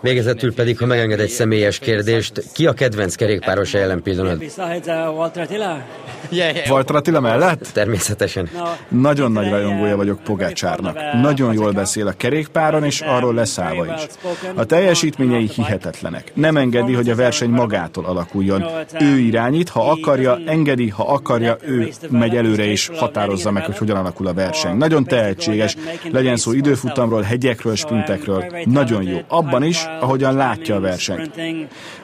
Végezetül 0.00 0.54
pedig, 0.54 0.78
ha 0.78 0.86
megenged 0.86 1.20
egy 1.20 1.28
személyes 1.28 1.78
kérdést, 1.78 2.42
ki 2.52 2.66
a 2.66 2.72
kedvenc 2.72 3.14
kerékpáros 3.14 3.72
jelen 3.72 4.02
pillanat? 4.02 4.44
Walter 6.70 6.96
Attila 6.96 7.20
mellett? 7.20 7.68
Természetesen. 7.72 8.48
Nagyon 8.88 9.32
nagy 9.32 9.50
rajongója 9.50 9.96
vagyok 9.96 10.22
Pogácsárnak. 10.22 10.98
Nagyon 11.22 11.52
jól 11.52 11.72
beszél 11.72 12.06
a 12.06 12.12
kerékpáron, 12.12 12.84
és 12.84 13.00
arról 13.00 13.34
leszállva 13.34 13.86
is. 13.86 14.06
A 14.54 14.64
teljesítményei 14.64 15.50
hihetetlenek. 15.54 16.32
Nem 16.34 16.56
engedi, 16.56 16.92
hogy 16.92 17.10
a 17.10 17.14
verseny 17.14 17.50
magától 17.50 18.04
alakuljon. 18.04 18.64
Ő 19.00 19.18
irányít, 19.18 19.68
ha 19.68 19.90
akarja, 19.90 20.38
engedi, 20.46 20.88
ha 20.88 21.02
akarja, 21.02 21.56
ő 21.60 21.90
megy 22.10 22.36
előre 22.36 22.64
és 22.64 22.90
határozza 22.96 23.50
meg, 23.50 23.64
hogy 23.64 23.78
hogyan 23.78 23.96
alakul 23.96 24.26
a 24.26 24.34
verseny. 24.34 24.76
Nagyon 24.76 25.04
tehetséges, 25.04 25.76
legyen 26.12 26.36
szó 26.36 26.52
időfutamról, 26.52 27.22
hegyekről, 27.22 27.74
sprintekről. 27.74 28.44
Nagyon 28.64 29.02
jó. 29.02 29.18
Abban 29.28 29.51
is, 29.60 29.84
ahogyan 30.00 30.34
látja 30.34 30.76
a 30.76 30.80
versenyt. 30.80 31.40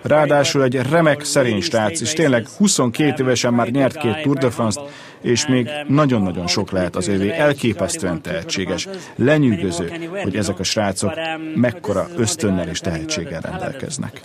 Ráadásul 0.02 0.62
egy 0.62 0.74
remek, 0.90 1.24
szerény 1.24 1.60
srác, 1.60 2.00
és 2.00 2.12
tényleg 2.12 2.48
22 2.56 3.22
évesen 3.22 3.54
már 3.54 3.70
nyert 3.70 3.96
két 3.96 4.22
Tour 4.22 4.36
de 4.36 4.50
France-t, 4.50 4.82
és 5.20 5.46
még 5.46 5.68
nagyon-nagyon 5.86 6.46
sok 6.46 6.70
lehet 6.70 6.96
az 6.96 7.08
övé. 7.08 7.30
Elképesztően 7.30 8.22
tehetséges. 8.22 8.88
Lenyűgöző, 9.16 9.92
hogy 10.22 10.36
ezek 10.36 10.58
a 10.58 10.62
srácok 10.62 11.12
mekkora 11.54 12.06
ösztönnel 12.16 12.68
és 12.68 12.80
tehetséggel 12.80 13.40
rendelkeznek. 13.40 14.20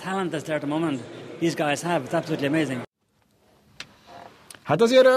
Hát 4.63 4.81
azért 4.81 5.07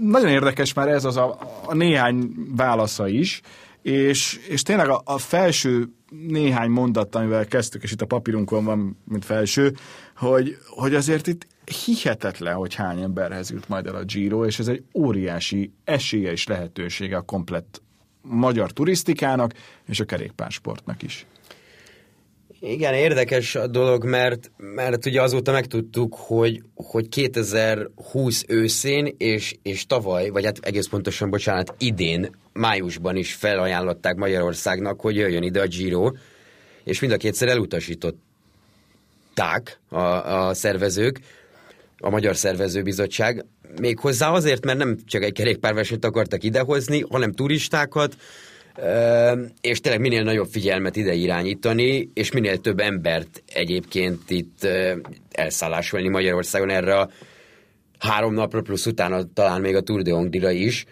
nagyon 0.00 0.28
érdekes 0.28 0.72
már 0.72 0.88
ez 0.88 1.04
az 1.04 1.16
a, 1.16 1.38
a 1.66 1.74
néhány 1.74 2.30
válasza 2.56 3.08
is, 3.08 3.40
és, 3.82 4.40
és 4.48 4.62
tényleg 4.62 4.88
a, 4.88 5.02
a 5.04 5.18
felső 5.18 5.88
néhány 6.26 6.70
mondat, 6.70 7.14
amivel 7.14 7.46
kezdtük, 7.46 7.82
és 7.82 7.92
itt 7.92 8.02
a 8.02 8.06
papírunkon 8.06 8.64
van, 8.64 8.98
mint 9.04 9.24
felső, 9.24 9.74
hogy, 10.16 10.56
hogy 10.66 10.94
azért 10.94 11.26
itt 11.26 11.46
hihetetlen, 11.84 12.54
hogy 12.54 12.74
hány 12.74 13.00
emberhez 13.00 13.50
jut 13.50 13.68
majd 13.68 13.86
el 13.86 13.94
a 13.94 14.04
Giro, 14.04 14.44
és 14.44 14.58
ez 14.58 14.68
egy 14.68 14.84
óriási 14.94 15.72
esélye 15.84 16.30
és 16.30 16.46
lehetősége 16.46 17.16
a 17.16 17.22
komplett 17.22 17.82
magyar 18.22 18.72
turisztikának 18.72 19.52
és 19.86 20.00
a 20.00 20.04
kerékpársportnak 20.04 21.02
is. 21.02 21.26
Igen, 22.66 22.94
érdekes 22.94 23.54
a 23.54 23.66
dolog, 23.66 24.04
mert, 24.04 24.50
mert 24.56 25.06
ugye 25.06 25.22
azóta 25.22 25.52
megtudtuk, 25.52 26.14
hogy, 26.14 26.62
hogy 26.74 27.08
2020 27.08 28.44
őszén 28.48 29.14
és, 29.18 29.54
és 29.62 29.86
tavaly, 29.86 30.28
vagy 30.28 30.44
hát 30.44 30.58
egész 30.62 30.86
pontosan, 30.86 31.30
bocsánat, 31.30 31.74
idén, 31.78 32.30
májusban 32.52 33.16
is 33.16 33.34
felajánlották 33.34 34.16
Magyarországnak, 34.16 35.00
hogy 35.00 35.16
jöjjön 35.16 35.42
ide 35.42 35.60
a 35.60 35.66
Giro, 35.66 36.12
és 36.84 37.00
mind 37.00 37.12
a 37.12 37.16
kétszer 37.16 37.48
elutasították 37.48 39.80
a, 39.88 39.98
a 39.98 40.54
szervezők, 40.54 41.20
a 41.98 42.10
Magyar 42.10 42.36
Szervezőbizottság, 42.36 43.44
méghozzá 43.80 44.30
azért, 44.30 44.64
mert 44.64 44.78
nem 44.78 44.98
csak 45.06 45.22
egy 45.22 45.32
kerékpárversenyt 45.32 46.04
akartak 46.04 46.42
idehozni, 46.42 47.04
hanem 47.08 47.32
turistákat, 47.32 48.16
és 49.60 49.80
tényleg 49.80 50.00
minél 50.00 50.22
nagyobb 50.22 50.48
figyelmet 50.50 50.96
ide 50.96 51.12
irányítani, 51.12 52.10
és 52.14 52.32
minél 52.32 52.58
több 52.58 52.80
embert 52.80 53.42
egyébként 53.52 54.30
itt 54.30 54.68
elszállásolni 55.30 56.08
Magyarországon 56.08 56.70
erre 56.70 56.98
a 56.98 57.10
három 57.98 58.34
napra, 58.34 58.60
plusz 58.60 58.86
utána 58.86 59.32
talán 59.34 59.60
még 59.60 59.76
a 59.76 59.80
Tour 59.80 60.02
de 60.02 60.12
Hongdira 60.12 60.50
is. 60.50 60.84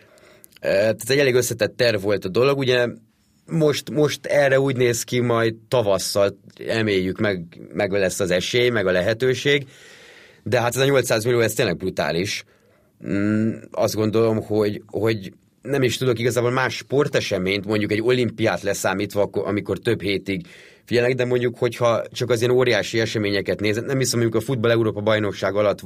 Tehát 0.61 1.11
egy 1.11 1.19
elég 1.19 1.35
összetett 1.35 1.77
terv 1.77 2.03
volt 2.03 2.25
a 2.25 2.29
dolog, 2.29 2.59
ugye 2.59 2.87
most, 3.47 3.91
most 3.91 4.27
erre 4.27 4.61
úgy 4.61 4.77
néz 4.77 5.03
ki, 5.03 5.21
majd 5.21 5.55
tavasszal 5.69 6.39
eméljük 6.67 7.19
meg, 7.19 7.61
meg 7.73 7.91
lesz 7.91 8.21
az 8.21 8.31
esély, 8.31 8.69
meg 8.69 8.87
a 8.87 8.91
lehetőség, 8.91 9.67
de 10.43 10.61
hát 10.61 10.75
ez 10.75 10.81
a 10.81 10.85
800 10.85 11.25
millió, 11.25 11.41
ez 11.41 11.53
tényleg 11.53 11.77
brutális. 11.77 12.45
Mm, 13.07 13.53
azt 13.71 13.95
gondolom, 13.95 14.43
hogy, 14.43 14.83
hogy 14.87 15.33
nem 15.63 15.83
is 15.83 15.97
tudok 15.97 16.19
igazából 16.19 16.51
más 16.51 16.77
sporteseményt, 16.77 17.65
mondjuk 17.65 17.93
egy 17.93 18.03
olimpiát 18.03 18.63
leszámítva, 18.63 19.31
amikor 19.33 19.79
több 19.79 20.01
hétig 20.01 20.47
figyelnek, 20.85 21.15
de 21.15 21.25
mondjuk, 21.25 21.59
hogyha 21.59 22.03
csak 22.13 22.31
az 22.31 22.41
ilyen 22.41 22.55
óriási 22.55 23.01
eseményeket 23.01 23.61
nézem, 23.61 23.85
nem 23.85 23.99
hiszem, 23.99 24.21
mondjuk 24.21 24.43
a 24.43 24.45
Futball 24.45 24.71
Európa 24.71 25.01
bajnokság 25.01 25.55
alatt 25.55 25.81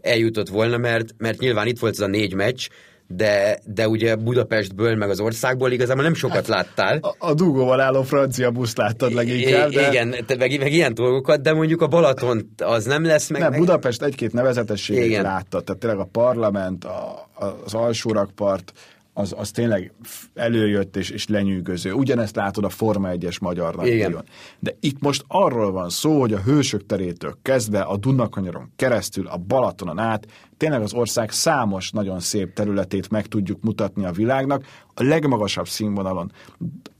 eljutott 0.00 0.48
volna, 0.48 0.76
mert, 0.76 1.14
mert 1.18 1.38
nyilván 1.38 1.66
itt 1.66 1.78
volt 1.78 1.92
ez 1.92 2.00
a 2.00 2.06
négy 2.06 2.34
meccs, 2.34 2.68
de, 3.06 3.58
de 3.64 3.88
ugye 3.88 4.16
Budapestből, 4.16 4.96
meg 4.96 5.10
az 5.10 5.20
országból 5.20 5.70
igazából 5.70 6.02
nem 6.02 6.14
sokat 6.14 6.36
hát, 6.36 6.48
láttál. 6.48 6.98
A, 7.00 7.14
a 7.18 7.34
dugóval 7.34 7.80
álló 7.80 8.02
francia 8.02 8.50
buszt 8.50 8.76
láttad 8.76 9.12
leginkább. 9.12 9.70
De... 9.70 9.88
Igen, 9.88 10.14
te, 10.26 10.36
meg, 10.36 10.58
meg 10.58 10.72
ilyen 10.72 10.94
dolgokat, 10.94 11.40
de 11.40 11.52
mondjuk 11.52 11.80
a 11.80 11.86
Balaton 11.86 12.54
az 12.58 12.84
nem 12.84 13.04
lesz 13.04 13.28
meg. 13.28 13.40
Nem, 13.40 13.50
meg... 13.50 13.58
Budapest 13.58 14.02
egy-két 14.02 14.32
nevezetességet 14.32 15.22
láttad, 15.22 15.64
tehát 15.64 15.80
tényleg 15.80 15.98
a 15.98 16.08
parlament, 16.12 16.84
a, 16.84 17.28
az 17.64 17.74
alsórakpart, 17.74 18.72
az, 19.14 19.34
az 19.36 19.50
tényleg 19.50 19.92
előjött 20.34 20.96
és, 20.96 21.10
és 21.10 21.28
lenyűgöző. 21.28 21.92
Ugyanezt 21.92 22.36
látod 22.36 22.64
a 22.64 22.68
Forma 22.68 23.08
1-es 23.12 23.40
magyar 23.40 23.74
nagydíjon. 23.74 24.24
De 24.58 24.76
itt 24.80 25.00
most 25.00 25.24
arról 25.28 25.72
van 25.72 25.88
szó, 25.88 26.20
hogy 26.20 26.32
a 26.32 26.40
hősök 26.40 26.86
terétől 26.86 27.38
kezdve 27.42 27.80
a 27.80 27.96
Dunakanyaron 27.96 28.72
keresztül, 28.76 29.26
a 29.26 29.36
Balatonon 29.36 29.98
át, 29.98 30.26
tényleg 30.56 30.82
az 30.82 30.92
ország 30.92 31.30
számos 31.30 31.90
nagyon 31.90 32.20
szép 32.20 32.52
területét 32.52 33.10
meg 33.10 33.26
tudjuk 33.26 33.62
mutatni 33.62 34.04
a 34.04 34.12
világnak 34.12 34.64
a 34.94 35.02
legmagasabb 35.02 35.68
színvonalon. 35.68 36.32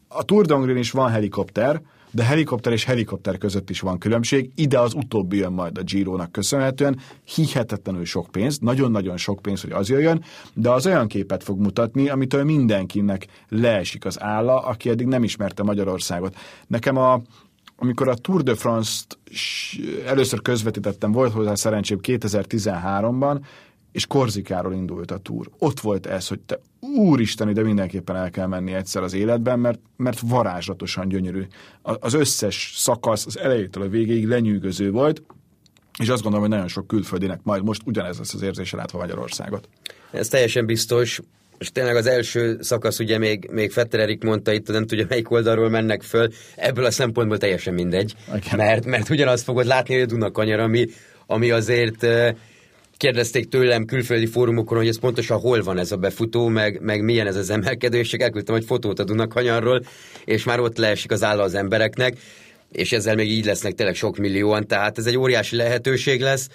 A 0.08 0.22
Tour 0.22 0.46
de 0.46 0.78
is 0.78 0.90
van 0.90 1.10
helikopter, 1.10 1.82
de 2.12 2.22
helikopter 2.22 2.72
és 2.72 2.84
helikopter 2.84 3.38
között 3.38 3.70
is 3.70 3.80
van 3.80 3.98
különbség. 3.98 4.50
Ide 4.54 4.78
az 4.78 4.94
utóbbi 4.94 5.36
jön 5.36 5.52
majd 5.52 5.78
a 5.78 5.82
Giro-nak 5.82 6.32
köszönhetően. 6.32 6.98
Hihetetlenül 7.24 8.04
sok 8.04 8.28
pénz, 8.30 8.58
nagyon-nagyon 8.58 9.16
sok 9.16 9.42
pénz, 9.42 9.60
hogy 9.60 9.72
az 9.72 9.88
jöjjön, 9.88 10.24
de 10.54 10.70
az 10.70 10.86
olyan 10.86 11.08
képet 11.08 11.42
fog 11.42 11.60
mutatni, 11.60 12.08
amitől 12.08 12.44
mindenkinek 12.44 13.26
leesik 13.48 14.04
az 14.04 14.22
álla, 14.22 14.58
aki 14.58 14.88
eddig 14.88 15.06
nem 15.06 15.24
ismerte 15.24 15.62
Magyarországot. 15.62 16.36
Nekem 16.66 16.96
a, 16.96 17.22
amikor 17.76 18.08
a 18.08 18.14
Tour 18.14 18.42
de 18.42 18.54
France-t 18.54 19.18
először 20.06 20.42
közvetítettem, 20.42 21.12
volt 21.12 21.32
hozzá 21.32 21.54
szerencsém 21.54 21.98
2013-ban, 22.02 23.40
és 23.92 24.06
Korzikáról 24.06 24.72
indult 24.72 25.10
a 25.10 25.18
túr. 25.18 25.50
Ott 25.58 25.80
volt 25.80 26.06
ez, 26.06 26.28
hogy 26.28 26.40
te 26.40 26.58
úristen, 26.80 27.48
ide 27.48 27.62
mindenképpen 27.62 28.16
el 28.16 28.30
kell 28.30 28.46
menni 28.46 28.72
egyszer 28.72 29.02
az 29.02 29.12
életben, 29.12 29.58
mert, 29.58 29.78
mert 29.96 30.20
varázslatosan 30.20 31.08
gyönyörű. 31.08 31.42
Az 31.82 32.14
összes 32.14 32.72
szakasz 32.76 33.26
az 33.26 33.38
elejétől 33.38 33.82
a 33.82 33.88
végéig 33.88 34.26
lenyűgöző 34.26 34.90
volt, 34.90 35.22
és 35.98 36.08
azt 36.08 36.22
gondolom, 36.22 36.46
hogy 36.46 36.56
nagyon 36.56 36.68
sok 36.68 36.86
külföldinek 36.86 37.40
majd 37.42 37.64
most 37.64 37.82
ugyanez 37.84 38.18
lesz 38.18 38.34
az 38.34 38.42
érzése 38.42 38.76
látva 38.76 38.98
Magyarországot. 38.98 39.68
Ez 40.10 40.28
teljesen 40.28 40.66
biztos, 40.66 41.20
és 41.58 41.72
tényleg 41.72 41.96
az 41.96 42.06
első 42.06 42.56
szakasz, 42.60 42.98
ugye 42.98 43.18
még, 43.18 43.48
még 43.52 43.72
Fetter 43.72 44.00
Erik 44.00 44.22
mondta 44.22 44.52
itt, 44.52 44.68
nem 44.68 44.86
tudja 44.86 45.06
melyik 45.08 45.30
oldalról 45.30 45.68
mennek 45.68 46.02
föl, 46.02 46.28
ebből 46.56 46.84
a 46.84 46.90
szempontból 46.90 47.38
teljesen 47.38 47.74
mindegy, 47.74 48.14
mert, 48.56 48.84
mert 48.84 49.10
ugyanazt 49.10 49.44
fogod 49.44 49.66
látni, 49.66 49.94
hogy 49.94 50.02
a 50.02 50.06
Dunakanyar, 50.06 50.60
ami, 50.60 50.86
ami 51.26 51.50
azért 51.50 52.06
kérdezték 53.02 53.48
tőlem 53.48 53.84
külföldi 53.84 54.26
fórumokon, 54.26 54.78
hogy 54.78 54.88
ez 54.88 54.98
pontosan 54.98 55.40
hol 55.40 55.62
van 55.62 55.78
ez 55.78 55.92
a 55.92 55.96
befutó, 55.96 56.48
meg, 56.48 56.80
meg 56.80 57.04
milyen 57.04 57.26
ez 57.26 57.36
az 57.36 57.50
emelkedő, 57.50 57.98
és 57.98 58.08
csak 58.08 58.20
elküldtem 58.20 58.54
egy 58.54 58.64
fotót 58.64 58.98
a 58.98 59.04
Dunakanyarról, 59.04 59.84
és 60.24 60.44
már 60.44 60.60
ott 60.60 60.78
leesik 60.78 61.10
az 61.10 61.22
álla 61.22 61.42
az 61.42 61.54
embereknek, 61.54 62.16
és 62.72 62.92
ezzel 62.92 63.14
még 63.14 63.30
így 63.30 63.44
lesznek 63.44 63.72
tényleg 63.72 63.94
sok 63.94 64.16
millióan, 64.16 64.66
tehát 64.66 64.98
ez 64.98 65.06
egy 65.06 65.16
óriási 65.16 65.56
lehetőség 65.56 66.20
lesz, 66.20 66.48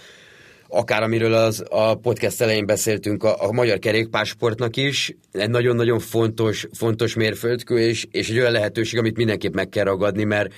akár 0.67 1.03
amiről 1.03 1.33
az, 1.33 1.63
a 1.69 1.95
podcast 1.95 2.41
elején 2.41 2.65
beszéltünk 2.65 3.23
a, 3.23 3.43
a 3.47 3.51
magyar 3.51 3.79
kerékpásportnak 3.79 4.77
is, 4.77 5.15
egy 5.31 5.49
nagyon-nagyon 5.49 5.99
fontos, 5.99 6.67
fontos 6.73 7.15
mérföldkő, 7.15 7.79
és, 7.79 8.07
és 8.11 8.29
egy 8.29 8.39
olyan 8.39 8.51
lehetőség, 8.51 8.99
amit 8.99 9.17
mindenképp 9.17 9.53
meg 9.53 9.69
kell 9.69 9.83
ragadni, 9.83 10.23
mert, 10.23 10.53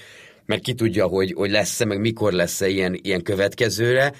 mert 0.45 0.61
ki 0.61 0.73
tudja, 0.73 1.05
hogy, 1.05 1.33
hogy 1.33 1.51
lesz-e, 1.51 1.85
meg 1.85 1.99
mikor 1.99 2.31
lesz-e 2.31 2.67
ilyen, 2.67 2.99
ilyen 3.01 3.21
következőre, 3.21 4.13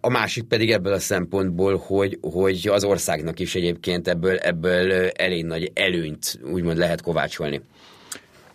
A 0.00 0.08
másik 0.08 0.44
pedig 0.44 0.70
ebből 0.70 0.92
a 0.92 0.98
szempontból, 0.98 1.76
hogy, 1.76 2.18
hogy 2.20 2.68
az 2.68 2.84
országnak 2.84 3.38
is 3.38 3.54
egyébként 3.54 4.08
ebből, 4.08 4.36
ebből 4.36 5.08
elég 5.08 5.44
nagy 5.44 5.70
előnyt 5.74 6.40
úgymond 6.52 6.78
lehet 6.78 7.02
kovácsolni. 7.02 7.60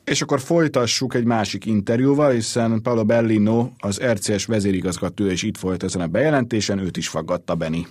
És 0.03 0.21
akkor 0.21 0.39
folytassuk 0.39 1.13
egy 1.13 1.23
másik 1.23 1.65
interjúval, 1.65 2.31
hiszen 2.31 2.81
Paolo 2.81 3.05
Bellino, 3.05 3.69
az 3.77 4.01
RCS 4.03 4.45
vezérigazgatója 4.45 5.31
is 5.31 5.43
itt 5.43 5.57
volt 5.57 5.83
ezen 5.83 6.01
a 6.01 6.07
bejelentésen, 6.07 6.79
őt 6.79 6.97
is 6.97 7.07
faggatta 7.07 7.55
Beni. 7.55 7.88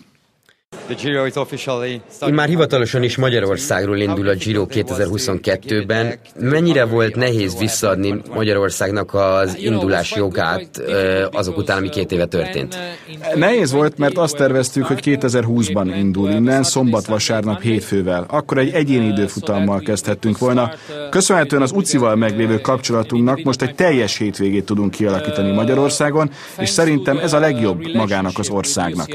Már 2.32 2.48
hivatalosan 2.48 3.02
is 3.02 3.16
Magyarországról 3.16 3.98
indul 3.98 4.28
a 4.28 4.34
Giro 4.34 4.66
2022-ben. 4.70 6.14
Mennyire 6.40 6.84
volt 6.84 7.14
nehéz 7.14 7.58
visszaadni 7.58 8.22
Magyarországnak 8.34 9.14
az 9.14 9.56
indulás 9.58 10.14
jogát 10.14 10.82
azok 11.32 11.56
után, 11.56 11.76
ami 11.76 11.88
két 11.88 12.12
éve 12.12 12.24
történt? 12.24 12.78
Nehéz 13.34 13.72
volt, 13.72 13.98
mert 13.98 14.18
azt 14.18 14.36
terveztük, 14.36 14.84
hogy 14.84 15.00
2020-ban 15.04 15.94
indul 15.96 16.30
innen, 16.30 16.62
szombat-vasárnap 16.62 17.60
hétfővel. 17.60 18.26
Akkor 18.28 18.58
egy 18.58 18.74
egyéni 18.74 19.06
időfutammal 19.06 19.80
kezdhettünk 19.80 20.38
volna. 20.38 20.70
Köszönhetően 21.10 21.62
az 21.62 21.72
UCI-val 21.72 22.16
meglévő 22.16 22.60
kapcsolatunknak 22.60 23.42
most 23.42 23.62
egy 23.62 23.74
teljes 23.74 24.18
hétvégét 24.18 24.64
tudunk 24.64 24.90
kialakítani 24.90 25.52
Magyarországon, 25.52 26.30
és 26.58 26.68
szerintem 26.68 27.18
ez 27.18 27.32
a 27.32 27.38
legjobb 27.38 27.94
magának 27.94 28.38
az 28.38 28.48
országnak 28.48 29.08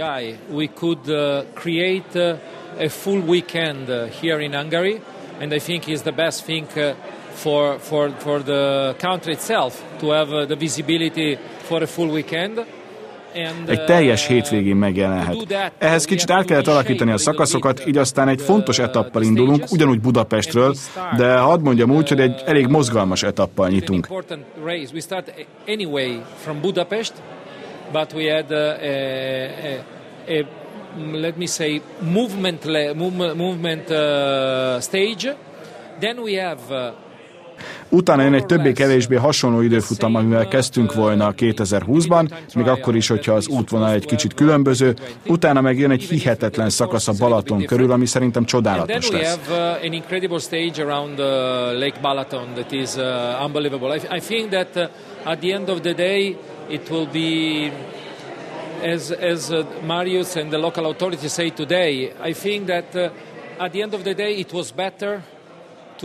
create 1.61 2.15
uh, 2.15 2.85
a 2.85 2.89
full 2.89 3.21
weekend 3.21 3.89
uh, 3.89 4.05
here 4.21 4.43
in 4.43 4.53
Hungary, 4.53 5.01
and 5.41 5.53
I 5.53 5.59
think 5.59 5.87
is 5.87 6.01
the 6.01 6.11
best 6.11 6.45
thing 6.45 6.67
uh, 6.75 6.93
for, 7.33 7.79
for, 7.79 8.09
for 8.17 8.43
the 8.43 8.95
country 8.97 9.33
itself 9.33 9.73
to 9.99 10.11
have 10.11 10.47
the 10.47 10.55
visibility 10.55 11.37
for 11.67 11.83
a 11.83 11.87
full 11.87 12.09
weekend. 12.09 12.65
Egy 13.65 13.83
teljes 13.83 14.27
hétvégén 14.27 14.75
megjelenhet. 14.75 15.71
Ehhez 15.77 16.05
kicsit 16.05 16.31
át 16.31 16.45
kellett 16.45 16.67
alakítani 16.67 17.11
a 17.11 17.17
szakaszokat, 17.17 17.87
így 17.87 17.97
aztán 17.97 18.27
egy 18.27 18.41
fontos 18.41 18.79
etappal 18.79 19.23
indulunk, 19.23 19.63
ugyanúgy 19.71 20.01
Budapestről, 20.01 20.75
de 21.17 21.37
hadd 21.37 21.61
mondjam 21.61 21.91
úgy, 21.91 22.09
hogy 22.09 22.19
egy 22.19 22.41
elég 22.45 22.67
mozgalmas 22.67 23.23
etappal 23.23 23.69
nyitunk. 23.69 24.07
But 27.91 28.13
we 28.13 28.33
had 28.33 28.51
a, 28.51 28.75
a, 30.27 30.33
a 30.33 30.60
let 30.97 31.37
me 31.37 31.45
say, 31.45 31.81
movement, 31.99 32.65
movement 33.35 33.89
uh, 33.89 34.79
stage. 34.79 35.35
Then 35.99 36.19
we 36.19 36.43
have 36.43 36.61
uh, 36.69 36.93
Utána 37.89 38.23
jön 38.23 38.33
egy 38.33 38.45
többé-kevésbé 38.45 39.15
hasonló 39.15 39.61
időfutam, 39.61 40.15
amivel 40.15 40.47
kezdtünk 40.47 40.93
volna 40.93 41.33
2020-ban, 41.37 42.31
még 42.55 42.67
akkor 42.67 42.95
is, 42.95 43.07
hogyha 43.07 43.33
az 43.33 43.47
útvonal 43.47 43.91
egy 43.91 44.05
kicsit 44.05 44.33
különböző. 44.33 44.93
Utána 45.27 45.61
meg 45.61 45.77
jön 45.77 45.91
egy 45.91 46.03
hihetetlen 46.03 46.69
szakasz 46.69 47.07
a 47.07 47.13
Balaton 47.19 47.65
körül, 47.65 47.91
ami 47.91 48.05
szerintem 48.05 48.45
csodálatos 48.45 49.11
lesz. 49.11 49.39
it 56.69 56.89
will 56.89 57.05
be 57.05 57.71
as, 58.83 59.11
as 59.11 59.51
uh, 59.51 59.65
Marius 59.85 60.35
and 60.35 60.49
the 60.49 60.57
local 60.57 60.85
authorities 60.85 61.33
say 61.33 61.49
today, 61.49 62.13
I 62.19 62.33
think 62.33 62.67
that 62.67 62.95
uh, 62.95 63.09
at 63.59 63.71
the 63.71 63.81
end 63.81 63.93
of 63.93 64.03
the 64.03 64.13
day 64.13 64.39
it 64.39 64.53
was 64.53 64.71
better 64.71 65.23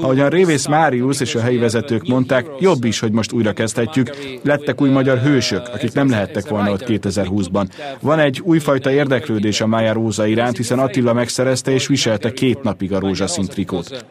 Ahogyan 0.02 0.30
Révész 0.30 0.66
Máriusz 0.66 1.20
és 1.20 1.34
a 1.34 1.40
helyi 1.40 1.56
vezetők 1.56 2.06
mondták, 2.06 2.46
jobb 2.58 2.84
is, 2.84 2.98
hogy 2.98 3.12
most 3.12 3.32
újra 3.32 3.52
kezdhetjük. 3.52 4.10
Lettek 4.42 4.80
új 4.80 4.88
magyar 4.88 5.18
hősök, 5.18 5.68
akik 5.72 5.92
nem 5.92 6.10
lehettek 6.10 6.48
volna 6.48 6.70
ott 6.70 6.84
2020-ban. 6.86 7.68
Van 8.00 8.18
egy 8.18 8.40
újfajta 8.44 8.90
érdeklődés 8.90 9.60
a 9.60 9.66
Mája 9.66 9.92
Róza 9.92 10.26
iránt, 10.26 10.56
hiszen 10.56 10.78
Attila 10.78 11.12
megszerezte 11.12 11.70
és 11.70 11.86
viselte 11.86 12.32
két 12.32 12.62
napig 12.62 12.92
a 12.92 12.98
rózsaszín 12.98 13.46
trikót. 13.46 14.04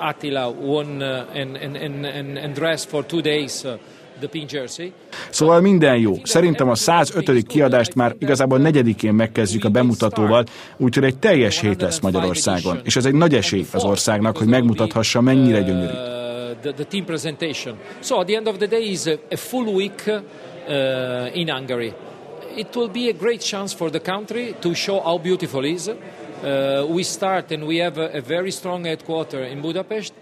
Attila 0.00 0.48
won 0.48 1.00
and, 1.34 1.58
and, 1.62 1.76
and, 2.04 2.36
and 2.36 2.54
dressed 2.54 2.88
for 2.88 3.06
two 3.06 3.20
days 3.20 3.62
Szóval 5.30 5.60
minden 5.60 5.98
jó. 5.98 6.14
Szerintem 6.22 6.68
a 6.68 6.74
105. 6.74 7.46
kiadást 7.46 7.94
már 7.94 8.14
igazából 8.18 8.58
negyedikén 8.58 9.14
megkezdjük 9.14 9.64
a 9.64 9.68
bemutatóval, 9.68 10.44
úgyhogy 10.76 11.04
egy 11.04 11.18
teljes 11.18 11.60
hét 11.60 11.80
lesz 11.80 12.00
Magyarországon. 12.00 12.80
És 12.84 12.96
ez 12.96 13.04
egy 13.04 13.14
nagy 13.14 13.34
esély 13.34 13.66
az 13.72 13.84
országnak, 13.84 14.36
hogy 14.36 14.46
megmutathassa, 14.46 15.20
mennyire 15.20 15.60
gyönyörű. 15.60 15.94
The, 16.62 16.72
the 16.72 16.84
team 16.84 17.04
presentation. 17.04 17.76
So 18.02 18.18
at 18.20 18.26
the 18.26 18.36
end 18.36 18.48
of 18.48 18.56
the 18.58 18.66
day 18.66 18.90
is 18.90 19.06
a, 19.06 19.18
a 19.30 19.36
full 19.36 19.66
week 19.66 20.02
uh, 20.06 21.38
in 21.38 21.48
Hungary. 21.48 21.92
It 22.56 22.74
will 22.74 22.88
be 22.88 23.08
a 23.08 23.12
great 23.12 23.40
chance 23.40 23.74
for 23.74 23.90
the 23.90 24.00
country 24.00 24.54
to 24.60 24.74
show 24.74 25.00
how 25.00 25.18
beautiful 25.18 25.64
it 25.64 25.74
is. 25.74 25.88
Uh, 25.88 26.86
we 26.88 27.02
start 27.02 27.52
and 27.52 27.66
we 27.66 27.76
have 27.76 27.98
a, 27.98 28.18
a 28.18 28.20
very 28.20 28.50
strong 28.50 28.84
headquarter 28.84 29.44
in 29.44 29.60
Budapest. 29.60 30.12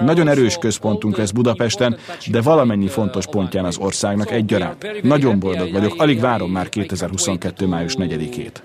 Nagyon 0.00 0.28
erős 0.28 0.56
központunk 0.56 1.16
lesz 1.16 1.30
Budapesten, 1.30 1.96
de 2.30 2.40
valamennyi 2.40 2.88
fontos 2.88 3.26
pontján 3.26 3.64
az 3.64 3.78
országnak 3.78 4.30
egyaránt. 4.30 5.02
Nagyon 5.02 5.38
boldog 5.38 5.72
vagyok, 5.72 5.94
alig 5.96 6.20
várom 6.20 6.50
már 6.50 6.68
2022. 6.68 7.66
május 7.66 7.94
4-ét. 7.98 8.62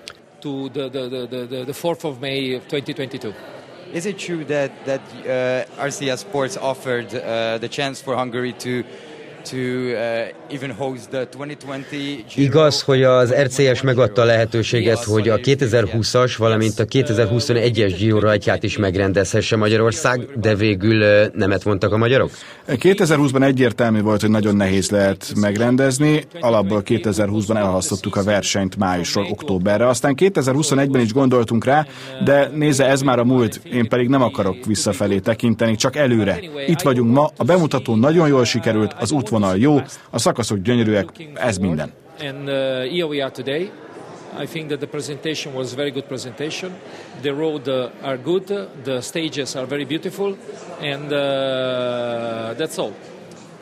Is 3.92 4.04
it 4.04 4.18
true 4.18 4.44
that 4.44 4.70
that 4.84 5.00
uh, 5.24 5.86
RCS 5.86 6.20
Sports 6.20 6.56
offered 6.56 7.14
uh, 7.14 7.58
the 7.58 7.68
chance 7.68 8.02
for 8.02 8.16
Hungary 8.16 8.52
to 8.52 8.82
Igaz, 12.34 12.82
hogy 12.82 13.02
az 13.02 13.34
RCS 13.34 13.82
megadta 13.82 14.22
a 14.22 14.24
lehetőséget, 14.24 15.04
hogy 15.04 15.28
a 15.28 15.36
2020-as, 15.36 16.34
valamint 16.38 16.78
a 16.78 16.84
2021-es 16.84 17.94
Giro 17.98 18.18
rajtját 18.18 18.62
is 18.62 18.76
megrendezhesse 18.76 19.56
Magyarország, 19.56 20.28
de 20.40 20.54
végül 20.54 21.04
nemet 21.32 21.64
mondtak 21.64 21.92
a 21.92 21.96
magyarok? 21.96 22.30
2020-ban 22.68 23.42
egyértelmű 23.42 24.00
volt, 24.00 24.20
hogy 24.20 24.30
nagyon 24.30 24.56
nehéz 24.56 24.90
lehet 24.90 25.32
megrendezni, 25.40 26.24
alapból 26.40 26.82
2020-ban 26.84 27.56
elhasztottuk 27.56 28.16
a 28.16 28.22
versenyt 28.22 28.76
májusról 28.76 29.26
októberre, 29.30 29.88
aztán 29.88 30.14
2021-ben 30.16 31.00
is 31.00 31.12
gondoltunk 31.12 31.64
rá, 31.64 31.86
de 32.24 32.50
nézze, 32.54 32.86
ez 32.86 33.00
már 33.00 33.18
a 33.18 33.24
múlt, 33.24 33.60
én 33.72 33.88
pedig 33.88 34.08
nem 34.08 34.22
akarok 34.22 34.64
visszafelé 34.64 35.18
tekinteni, 35.18 35.76
csak 35.76 35.96
előre. 35.96 36.40
Itt 36.66 36.80
vagyunk 36.80 37.12
ma, 37.12 37.30
a 37.36 37.44
bemutató 37.44 37.94
nagyon 37.94 38.28
jól 38.28 38.44
sikerült, 38.44 38.94
az 38.98 39.12
útvonal 39.12 39.35
útvonal 39.36 39.58
jó, 39.58 39.80
a 40.10 40.18
szakaszok 40.18 40.58
gyönyörűek, 40.58 41.08
ez 41.34 41.58
minden. 41.58 41.92
And 42.20 42.48
uh, 42.48 42.54
here 42.90 43.06
we 43.06 43.22
are 43.22 43.30
today. 43.30 43.70
I 44.42 44.46
think 44.46 44.68
that 44.68 44.78
the 44.78 44.86
presentation 44.86 45.54
was 45.54 45.72
a 45.72 45.76
very 45.76 45.90
good 45.90 46.04
presentation. 46.04 46.70
The 47.20 47.30
road 47.30 47.68
uh, 47.68 47.90
are 48.02 48.18
good, 48.24 48.68
the 48.82 49.00
stages 49.00 49.54
are 49.54 49.66
very 49.66 49.84
beautiful, 49.84 50.36
and 50.80 51.12
uh, 51.12 52.56
that's 52.56 52.78
all. 52.78 52.92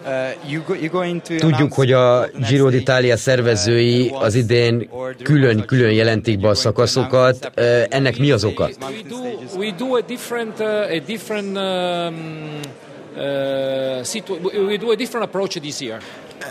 Uh, 0.06 1.38
Tudjuk, 1.38 1.72
hogy 1.72 1.92
a 1.92 2.28
Giro 2.48 2.70
d'Italia 2.70 3.16
szervezői 3.16 4.10
az 4.14 4.34
idén 4.34 4.90
külön-külön 5.22 5.92
jelentik 5.92 6.40
be 6.40 6.48
a 6.48 6.54
szakaszokat. 6.54 7.52
Uh, 7.56 7.64
ennek 7.88 8.18
mi 8.18 8.30
az 8.30 8.44
oka? 8.44 8.64
We 8.64 9.02
do, 9.08 9.16
we 9.58 9.74
do 9.78 9.96
a 9.96 10.00
different, 10.00 10.60
uh, 10.60 10.66
a 10.66 10.98
different 11.06 11.56
um, 11.56 12.60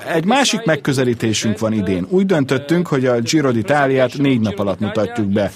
egy 0.07 0.25
másik 0.25 0.63
megközelítésünk 0.63 1.59
van 1.59 1.73
idén. 1.73 2.05
Úgy 2.09 2.25
döntöttünk, 2.25 2.87
hogy 2.87 3.05
a 3.05 3.19
Giro 3.19 3.51
d'Italiát 3.51 4.17
négy 4.17 4.39
nap 4.39 4.59
alatt 4.59 4.79
mutatjuk 4.79 5.27
be. 5.27 5.51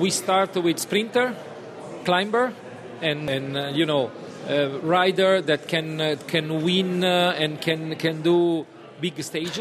We 0.00 0.10
start 0.10 0.56
with 0.56 0.80
sprinter, 0.80 1.34
climber, 2.04 2.52
and, 3.02 3.28
and 3.28 3.56
uh, 3.56 3.76
you 3.76 3.84
know, 3.86 4.10
uh, 4.48 5.00
rider 5.04 5.42
that 5.42 5.60
can 5.66 6.00
uh, 6.00 6.16
can 6.26 6.50
win 6.62 7.02
uh, 7.02 7.42
and 7.42 7.58
can 7.58 7.96
can 7.96 8.22
do 8.22 8.64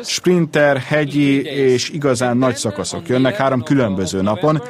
Sprinter, 0.03 0.77
hegyi 0.77 1.41
és 1.45 1.89
igazán 1.89 2.37
nagy 2.37 2.55
szakaszok 2.55 3.07
jönnek 3.07 3.35
három 3.35 3.63
különböző 3.63 4.21
napon. 4.21 4.61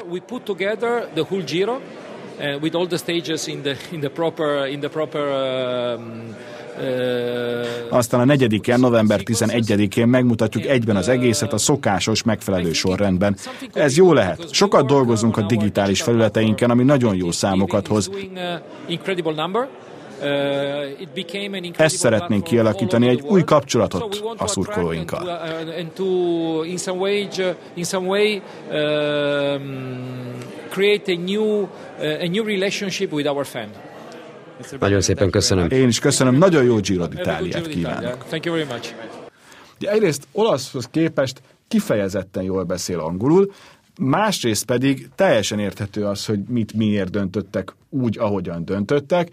Uh, 2.40 2.62
with 2.62 2.76
all 2.76 2.88
the 2.88 2.98
stages 2.98 3.48
in 3.48 3.62
the 3.62 3.76
in 3.92 4.00
the 4.00 4.10
proper 4.10 4.68
in 4.68 4.80
the 4.80 4.90
proper 4.90 5.22
um, 5.22 6.36
uh, 6.80 7.68
aztán 7.90 8.20
a 8.20 8.26
negyediken, 8.26 8.80
november 8.80 9.22
11-én 9.24 10.08
megmutatjuk 10.08 10.66
egyben 10.66 10.96
az 10.96 11.08
egészet 11.08 11.54
a 11.54 11.58
szokásos, 11.58 12.24
megfelelő 12.24 12.74
sorrendben. 12.74 13.36
Ez 13.74 13.98
jó 13.98 14.14
lehet. 14.14 14.54
Sokat 14.54 14.86
dolgozunk 14.86 15.38
a 15.38 15.42
digitális 15.42 16.02
felületeinken, 16.02 16.70
ami 16.70 16.84
nagyon 16.84 17.16
jó 17.16 17.32
számokat 17.32 17.88
hoz. 17.88 18.10
Ezt 21.78 21.96
szeretnénk 21.96 22.44
kialakítani, 22.44 23.08
egy 23.08 23.22
új 23.22 23.44
kapcsolatot 23.44 24.24
a 24.38 24.48
szurkolóinkkal. 24.48 25.40
Create 30.68 31.12
a 31.12 31.16
new, 31.16 31.68
a 32.00 32.28
new 32.30 32.46
relationship 32.46 33.12
with 33.12 33.30
our 33.30 33.46
fan. 33.46 33.70
Nagyon 34.80 35.02
szépen 35.02 35.30
köszönöm. 35.30 35.70
Én 35.70 35.88
is 35.88 36.00
köszönöm, 36.00 36.36
nagyon 36.36 36.64
jó 36.64 36.80
Giro 36.80 37.06
d'Italiát 37.06 37.68
kívánok. 37.70 38.26
Thank 38.28 38.46
you 38.46 38.56
very 38.56 38.68
much. 38.68 38.94
Ugye 39.80 39.92
egyrészt 39.92 40.28
olaszhoz 40.32 40.88
képest 40.92 41.42
kifejezetten 41.68 42.44
jól 42.44 42.64
beszél 42.64 43.00
angolul, 43.00 43.52
másrészt 44.00 44.66
pedig 44.66 45.10
teljesen 45.16 45.60
érthető 45.60 46.06
az, 46.06 46.26
hogy 46.26 46.40
mit 46.48 46.74
miért 46.74 47.10
döntöttek 47.10 47.76
úgy, 47.90 48.18
ahogyan 48.18 48.66
döntöttek, 48.66 49.32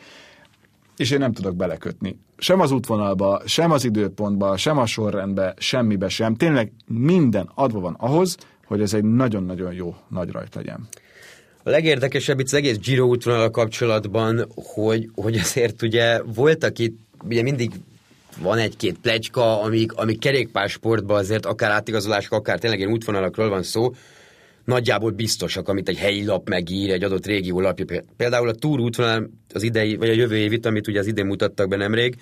és 0.97 1.11
én 1.11 1.19
nem 1.19 1.33
tudok 1.33 1.57
belekötni. 1.57 2.19
Sem 2.39 2.61
az 2.61 2.71
útvonalba, 2.71 3.43
sem 3.45 3.71
az 3.71 3.85
időpontba, 3.85 4.57
sem 4.57 4.79
a 4.79 4.87
sorrendbe, 4.87 5.55
semmibe 5.59 6.09
sem. 6.09 6.35
Tényleg 6.35 6.73
minden 6.87 7.51
adva 7.55 7.81
van 7.81 7.97
ahhoz, 7.99 8.37
hogy 8.67 8.81
ez 8.81 8.95
egy 8.95 9.05
nagyon-nagyon 9.05 9.73
jó 9.73 9.97
nagy 10.09 10.31
rajt 10.31 10.55
legyen. 10.55 10.89
A 11.67 11.71
legérdekesebb 11.71 12.41
itt 12.41 12.47
az 12.47 12.55
egész 12.55 12.79
Giro 12.79 13.07
útvonal 13.07 13.51
kapcsolatban, 13.51 14.47
hogy, 14.55 15.09
hogy 15.15 15.37
azért 15.37 15.83
ugye 15.83 16.23
voltak 16.23 16.79
itt, 16.79 16.99
ugye 17.25 17.43
mindig 17.43 17.71
van 18.39 18.59
egy-két 18.59 18.99
plecska, 19.03 19.63
amik, 19.63 19.93
amik 19.93 20.19
kerékpársportban 20.19 21.17
azért 21.17 21.47
akár 21.47 21.71
átigazolások, 21.71 22.33
akár 22.33 22.59
tényleg 22.59 22.79
ilyen 22.79 22.93
útvonalakról 22.93 23.49
van 23.49 23.63
szó, 23.63 23.95
nagyjából 24.65 25.11
biztosak, 25.11 25.69
amit 25.69 25.89
egy 25.89 25.99
helyi 25.99 26.25
lap 26.25 26.49
megír, 26.49 26.91
egy 26.91 27.05
adott 27.05 27.27
régió 27.27 27.61
lapja. 27.61 28.03
Például 28.17 28.49
a 28.49 28.55
Túr 28.55 28.81
útvonal 28.81 29.31
az 29.53 29.63
idei, 29.63 29.97
vagy 29.97 30.09
a 30.09 30.13
jövő 30.13 30.37
évit, 30.37 30.67
amit 30.67 30.89
ugye 30.89 30.99
az 30.99 31.07
idén 31.07 31.27
mutattak 31.27 31.69
be 31.69 31.77
nemrég, 31.77 32.17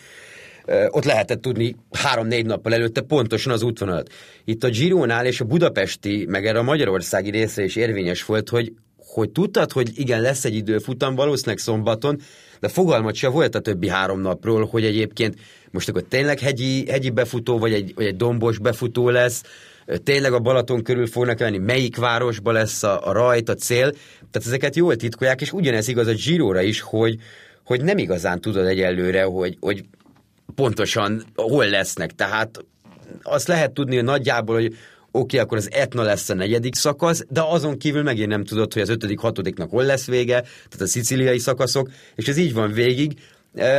ott 0.88 1.04
lehetett 1.04 1.40
tudni 1.40 1.76
három-négy 1.90 2.46
nappal 2.46 2.74
előtte 2.74 3.00
pontosan 3.00 3.52
az 3.52 3.62
útvonalat. 3.62 4.12
Itt 4.44 4.64
a 4.64 4.68
Gironál 4.68 5.26
és 5.26 5.40
a 5.40 5.44
budapesti, 5.44 6.26
meg 6.28 6.46
erre 6.46 6.58
a 6.58 6.62
magyarországi 6.62 7.30
részre 7.30 7.64
is 7.64 7.76
érvényes 7.76 8.24
volt, 8.24 8.48
hogy, 8.48 8.72
hogy 9.12 9.30
tudtad, 9.30 9.72
hogy 9.72 9.90
igen, 9.94 10.20
lesz 10.20 10.44
egy 10.44 10.54
időfutam, 10.54 11.14
valószínűleg 11.14 11.58
szombaton, 11.58 12.20
de 12.60 12.68
fogalmat 12.68 13.14
se 13.14 13.28
volt 13.28 13.54
a 13.54 13.60
többi 13.60 13.88
három 13.88 14.20
napról, 14.20 14.66
hogy 14.66 14.84
egyébként 14.84 15.34
most 15.70 15.88
akkor 15.88 16.02
tényleg 16.02 16.38
hegyi, 16.38 16.90
hegyi 16.90 17.10
befutó, 17.10 17.58
vagy 17.58 17.72
egy, 17.72 17.92
vagy 17.94 18.06
egy 18.06 18.16
dombos 18.16 18.58
befutó 18.58 19.08
lesz, 19.08 19.42
tényleg 20.02 20.32
a 20.32 20.38
Balaton 20.38 20.82
körül 20.82 21.06
fognak 21.06 21.38
lenni, 21.38 21.58
melyik 21.58 21.96
városba 21.96 22.52
lesz 22.52 22.82
a, 22.82 23.08
a 23.08 23.12
rajt, 23.12 23.48
a 23.48 23.54
cél. 23.54 23.90
Tehát 24.30 24.46
ezeket 24.46 24.76
jól 24.76 24.96
titkolják, 24.96 25.40
és 25.40 25.52
ugyanez 25.52 25.88
igaz 25.88 26.06
a 26.06 26.12
Giróra 26.12 26.60
is, 26.60 26.80
hogy, 26.80 27.18
hogy 27.64 27.82
nem 27.82 27.98
igazán 27.98 28.40
tudod 28.40 28.66
egyelőre, 28.66 29.22
hogy, 29.22 29.56
hogy 29.60 29.84
pontosan 30.54 31.22
hol 31.34 31.68
lesznek. 31.68 32.14
Tehát 32.14 32.64
azt 33.22 33.48
lehet 33.48 33.72
tudni 33.72 33.94
hogy 33.94 34.04
nagyjából, 34.04 34.60
hogy 34.60 34.76
oké, 35.12 35.38
akkor 35.38 35.56
az 35.58 35.68
Etna 35.72 36.02
lesz 36.02 36.28
a 36.28 36.34
negyedik 36.34 36.74
szakasz, 36.74 37.24
de 37.28 37.42
azon 37.42 37.78
kívül 37.78 38.02
megint 38.02 38.28
nem 38.28 38.44
tudod, 38.44 38.72
hogy 38.72 38.82
az 38.82 38.88
ötödik, 38.88 39.18
hatodiknak 39.18 39.70
hol 39.70 39.84
lesz 39.84 40.06
vége, 40.06 40.40
tehát 40.40 40.80
a 40.80 40.86
szicíliai 40.86 41.38
szakaszok, 41.38 41.90
és 42.14 42.28
ez 42.28 42.36
így 42.36 42.52
van 42.52 42.72
végig. 42.72 43.12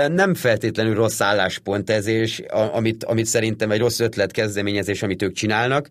Nem 0.07 0.33
feltétlenül 0.33 0.95
rossz 0.95 1.21
álláspont 1.21 1.89
ez, 1.89 2.07
és 2.07 2.43
amit, 2.71 3.03
amit 3.03 3.25
szerintem 3.25 3.71
egy 3.71 3.79
rossz 3.79 3.99
ötlet 3.99 4.31
kezdeményezés, 4.31 5.03
amit 5.03 5.21
ők 5.21 5.33
csinálnak. 5.33 5.89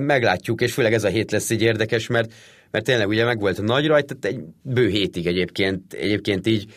Meglátjuk, 0.00 0.60
és 0.60 0.72
főleg 0.72 0.92
ez 0.92 1.04
a 1.04 1.08
hét 1.08 1.30
lesz 1.30 1.50
így 1.50 1.62
érdekes, 1.62 2.06
mert, 2.06 2.32
mert 2.70 2.84
tényleg 2.84 3.08
ugye 3.08 3.24
megvolt 3.24 3.58
a 3.58 3.62
nagy 3.62 3.86
rajt, 3.86 4.06
tehát 4.06 4.36
egy 4.36 4.44
bő 4.62 4.88
hétig 4.88 5.26
egyébként, 5.26 5.92
egyébként 5.92 6.46
így 6.46 6.72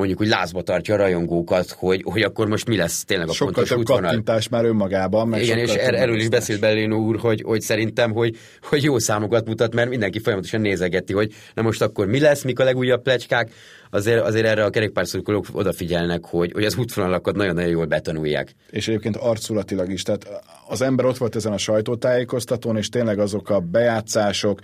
mondjuk 0.00 0.18
hogy 0.18 0.28
lázba 0.28 0.62
tartja 0.62 0.94
a 0.94 0.96
rajongókat, 0.96 1.70
hogy, 1.70 2.02
hogy 2.04 2.22
akkor 2.22 2.48
most 2.48 2.68
mi 2.68 2.76
lesz 2.76 3.04
tényleg 3.04 3.28
a 3.28 3.32
Sokkal 3.32 3.52
pontos 3.52 3.70
több 3.70 3.78
útvonal. 3.78 4.02
kattintás 4.02 4.48
már 4.48 4.64
önmagában. 4.64 5.28
Meg 5.28 5.42
Igen, 5.42 5.58
és 5.58 5.74
er, 5.74 5.94
erről 5.94 6.18
is 6.18 6.28
beszélt 6.28 6.60
Bellénó 6.60 6.98
úr, 6.98 7.18
hogy, 7.18 7.42
hogy 7.42 7.60
szerintem, 7.60 8.12
hogy, 8.12 8.36
hogy 8.62 8.82
jó 8.82 8.98
számokat 8.98 9.46
mutat, 9.46 9.74
mert 9.74 9.88
mindenki 9.88 10.18
folyamatosan 10.18 10.60
nézegeti, 10.60 11.12
hogy 11.12 11.32
na 11.54 11.62
most 11.62 11.82
akkor 11.82 12.06
mi 12.06 12.20
lesz, 12.20 12.42
mik 12.42 12.58
a 12.58 12.64
legújabb 12.64 13.02
plecskák, 13.02 13.50
azért, 13.90 14.22
azért 14.22 14.46
erre 14.46 14.64
a 14.64 14.70
kerékpárszurkolók 14.70 15.46
odafigyelnek, 15.52 16.24
hogy, 16.24 16.52
hogy 16.52 16.64
az 16.64 16.76
útvonalakat 16.76 17.36
nagyon-nagyon 17.36 17.70
jól 17.70 17.86
betanulják. 17.86 18.54
És 18.70 18.88
egyébként 18.88 19.16
arculatilag 19.16 19.92
is, 19.92 20.02
tehát 20.02 20.28
az 20.68 20.82
ember 20.82 21.04
ott 21.04 21.16
volt 21.16 21.36
ezen 21.36 21.52
a 21.52 21.58
sajtótájékoztatón, 21.58 22.76
és 22.76 22.88
tényleg 22.88 23.18
azok 23.18 23.50
a 23.50 23.60
bejátszások, 23.60 24.60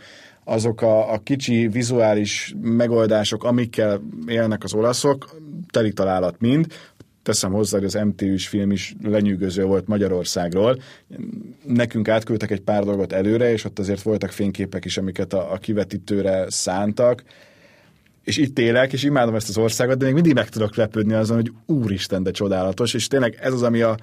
azok 0.48 0.82
a, 0.82 1.12
a 1.12 1.18
kicsi 1.18 1.68
vizuális 1.68 2.54
megoldások, 2.60 3.44
amikkel 3.44 4.02
élnek 4.26 4.64
az 4.64 4.74
olaszok, 4.74 5.36
teli 5.70 5.92
találat 5.92 6.40
mind. 6.40 6.66
Teszem 7.22 7.52
hozzá, 7.52 7.78
hogy 7.78 7.86
az 7.86 7.98
MTÜ-s 8.04 8.48
film 8.48 8.70
is 8.70 8.94
lenyűgöző 9.02 9.64
volt 9.64 9.86
Magyarországról. 9.86 10.78
Nekünk 11.66 12.08
átküldtek 12.08 12.50
egy 12.50 12.60
pár 12.60 12.84
dolgot 12.84 13.12
előre, 13.12 13.52
és 13.52 13.64
ott 13.64 13.78
azért 13.78 14.02
voltak 14.02 14.30
fényképek 14.30 14.84
is, 14.84 14.98
amiket 14.98 15.32
a, 15.32 15.52
a 15.52 15.56
kivetítőre 15.56 16.46
szántak 16.48 17.22
és 18.26 18.36
itt 18.36 18.58
élek, 18.58 18.92
és 18.92 19.02
imádom 19.02 19.34
ezt 19.34 19.48
az 19.48 19.58
országot, 19.58 19.98
de 19.98 20.04
még 20.04 20.14
mindig 20.14 20.34
meg 20.34 20.48
tudok 20.48 20.76
lepődni 20.76 21.12
azon, 21.12 21.36
hogy 21.36 21.52
úristen, 21.66 22.22
de 22.22 22.30
csodálatos, 22.30 22.94
és 22.94 23.06
tényleg 23.06 23.38
ez 23.40 23.52
az, 23.52 23.62
ami 23.62 23.80
a, 23.80 23.96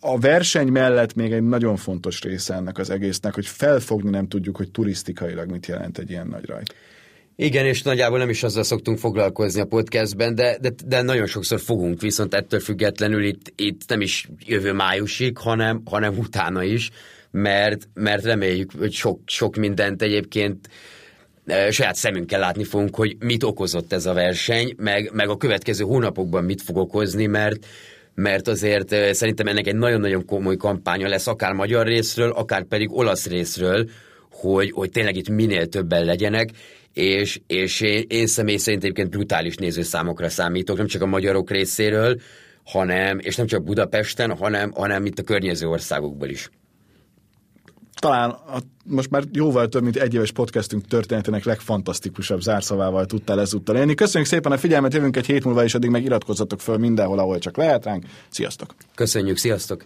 a 0.00 0.18
verseny 0.18 0.68
mellett 0.68 1.14
még 1.14 1.32
egy 1.32 1.42
nagyon 1.42 1.76
fontos 1.76 2.20
része 2.20 2.54
ennek 2.54 2.78
az 2.78 2.90
egésznek, 2.90 3.34
hogy 3.34 3.46
felfogni 3.46 4.10
nem 4.10 4.28
tudjuk, 4.28 4.56
hogy 4.56 4.70
turisztikailag 4.70 5.50
mit 5.50 5.66
jelent 5.66 5.98
egy 5.98 6.10
ilyen 6.10 6.26
nagy 6.26 6.44
rajt. 6.44 6.74
Igen, 7.36 7.66
és 7.66 7.82
nagyjából 7.82 8.18
nem 8.18 8.28
is 8.28 8.42
azzal 8.42 8.62
szoktunk 8.62 8.98
foglalkozni 8.98 9.60
a 9.60 9.64
podcastben, 9.64 10.34
de, 10.34 10.58
de, 10.60 10.70
de 10.86 11.02
nagyon 11.02 11.26
sokszor 11.26 11.60
fogunk, 11.60 12.00
viszont 12.00 12.34
ettől 12.34 12.60
függetlenül 12.60 13.24
itt, 13.24 13.52
itt 13.56 13.88
nem 13.88 14.00
is 14.00 14.28
jövő 14.44 14.72
májusig, 14.72 15.36
hanem, 15.38 15.82
hanem 15.84 16.18
utána 16.18 16.62
is, 16.62 16.90
mert, 17.30 17.88
mert 17.94 18.24
reméljük, 18.24 18.72
hogy 18.78 18.92
sok, 18.92 19.20
sok 19.26 19.56
mindent 19.56 20.02
egyébként 20.02 20.68
e, 21.46 21.70
saját 21.70 21.94
szemünkkel 21.94 22.40
látni 22.40 22.64
fogunk, 22.64 22.96
hogy 22.96 23.16
mit 23.18 23.42
okozott 23.42 23.92
ez 23.92 24.06
a 24.06 24.12
verseny, 24.12 24.74
meg, 24.76 25.10
meg 25.12 25.28
a 25.28 25.36
következő 25.36 25.84
hónapokban 25.84 26.44
mit 26.44 26.62
fog 26.62 26.76
okozni, 26.76 27.26
mert 27.26 27.66
mert 28.18 28.48
azért 28.48 29.14
szerintem 29.14 29.46
ennek 29.46 29.66
egy 29.66 29.76
nagyon-nagyon 29.76 30.24
komoly 30.24 30.56
kampánya 30.56 31.08
lesz, 31.08 31.26
akár 31.26 31.52
magyar 31.52 31.86
részről, 31.86 32.30
akár 32.30 32.62
pedig 32.62 32.92
olasz 32.92 33.26
részről, 33.26 33.88
hogy, 34.30 34.70
hogy 34.70 34.90
tényleg 34.90 35.16
itt 35.16 35.28
minél 35.28 35.66
többen 35.66 36.04
legyenek, 36.04 36.50
és, 36.92 37.40
és 37.46 37.80
én, 37.80 38.04
én 38.08 38.26
személy 38.26 38.56
szerint 38.56 38.82
egyébként 38.82 39.10
brutális 39.10 39.54
nézőszámokra 39.54 40.28
számítok, 40.28 40.76
nem 40.76 40.86
csak 40.86 41.02
a 41.02 41.06
magyarok 41.06 41.50
részéről, 41.50 42.20
hanem, 42.64 43.18
és 43.18 43.36
nem 43.36 43.46
csak 43.46 43.64
Budapesten, 43.64 44.36
hanem, 44.36 44.70
hanem 44.70 45.06
itt 45.06 45.18
a 45.18 45.22
környező 45.22 45.66
országokból 45.66 46.28
is 46.28 46.50
talán 47.98 48.30
a, 48.30 48.58
most 48.84 49.10
már 49.10 49.22
jóval 49.32 49.68
több, 49.68 49.82
mint 49.82 49.96
egy 49.96 50.14
éves 50.14 50.32
podcastünk 50.32 50.86
történetének 50.86 51.44
legfantasztikusabb 51.44 52.40
zárszavával 52.40 53.06
tudtál 53.06 53.40
ezúttal 53.40 53.76
élni. 53.76 53.94
Köszönjük 53.94 54.30
szépen 54.30 54.52
a 54.52 54.58
figyelmet, 54.58 54.94
jövünk 54.94 55.16
egy 55.16 55.26
hét 55.26 55.44
múlva, 55.44 55.64
és 55.64 55.74
addig 55.74 55.90
meg 55.90 56.04
iratkozzatok 56.04 56.60
föl 56.60 56.78
mindenhol, 56.78 57.18
ahol 57.18 57.38
csak 57.38 57.56
lehet 57.56 57.84
ránk. 57.84 58.04
Sziasztok! 58.28 58.74
Köszönjük, 58.94 59.36
sziasztok! 59.36 59.84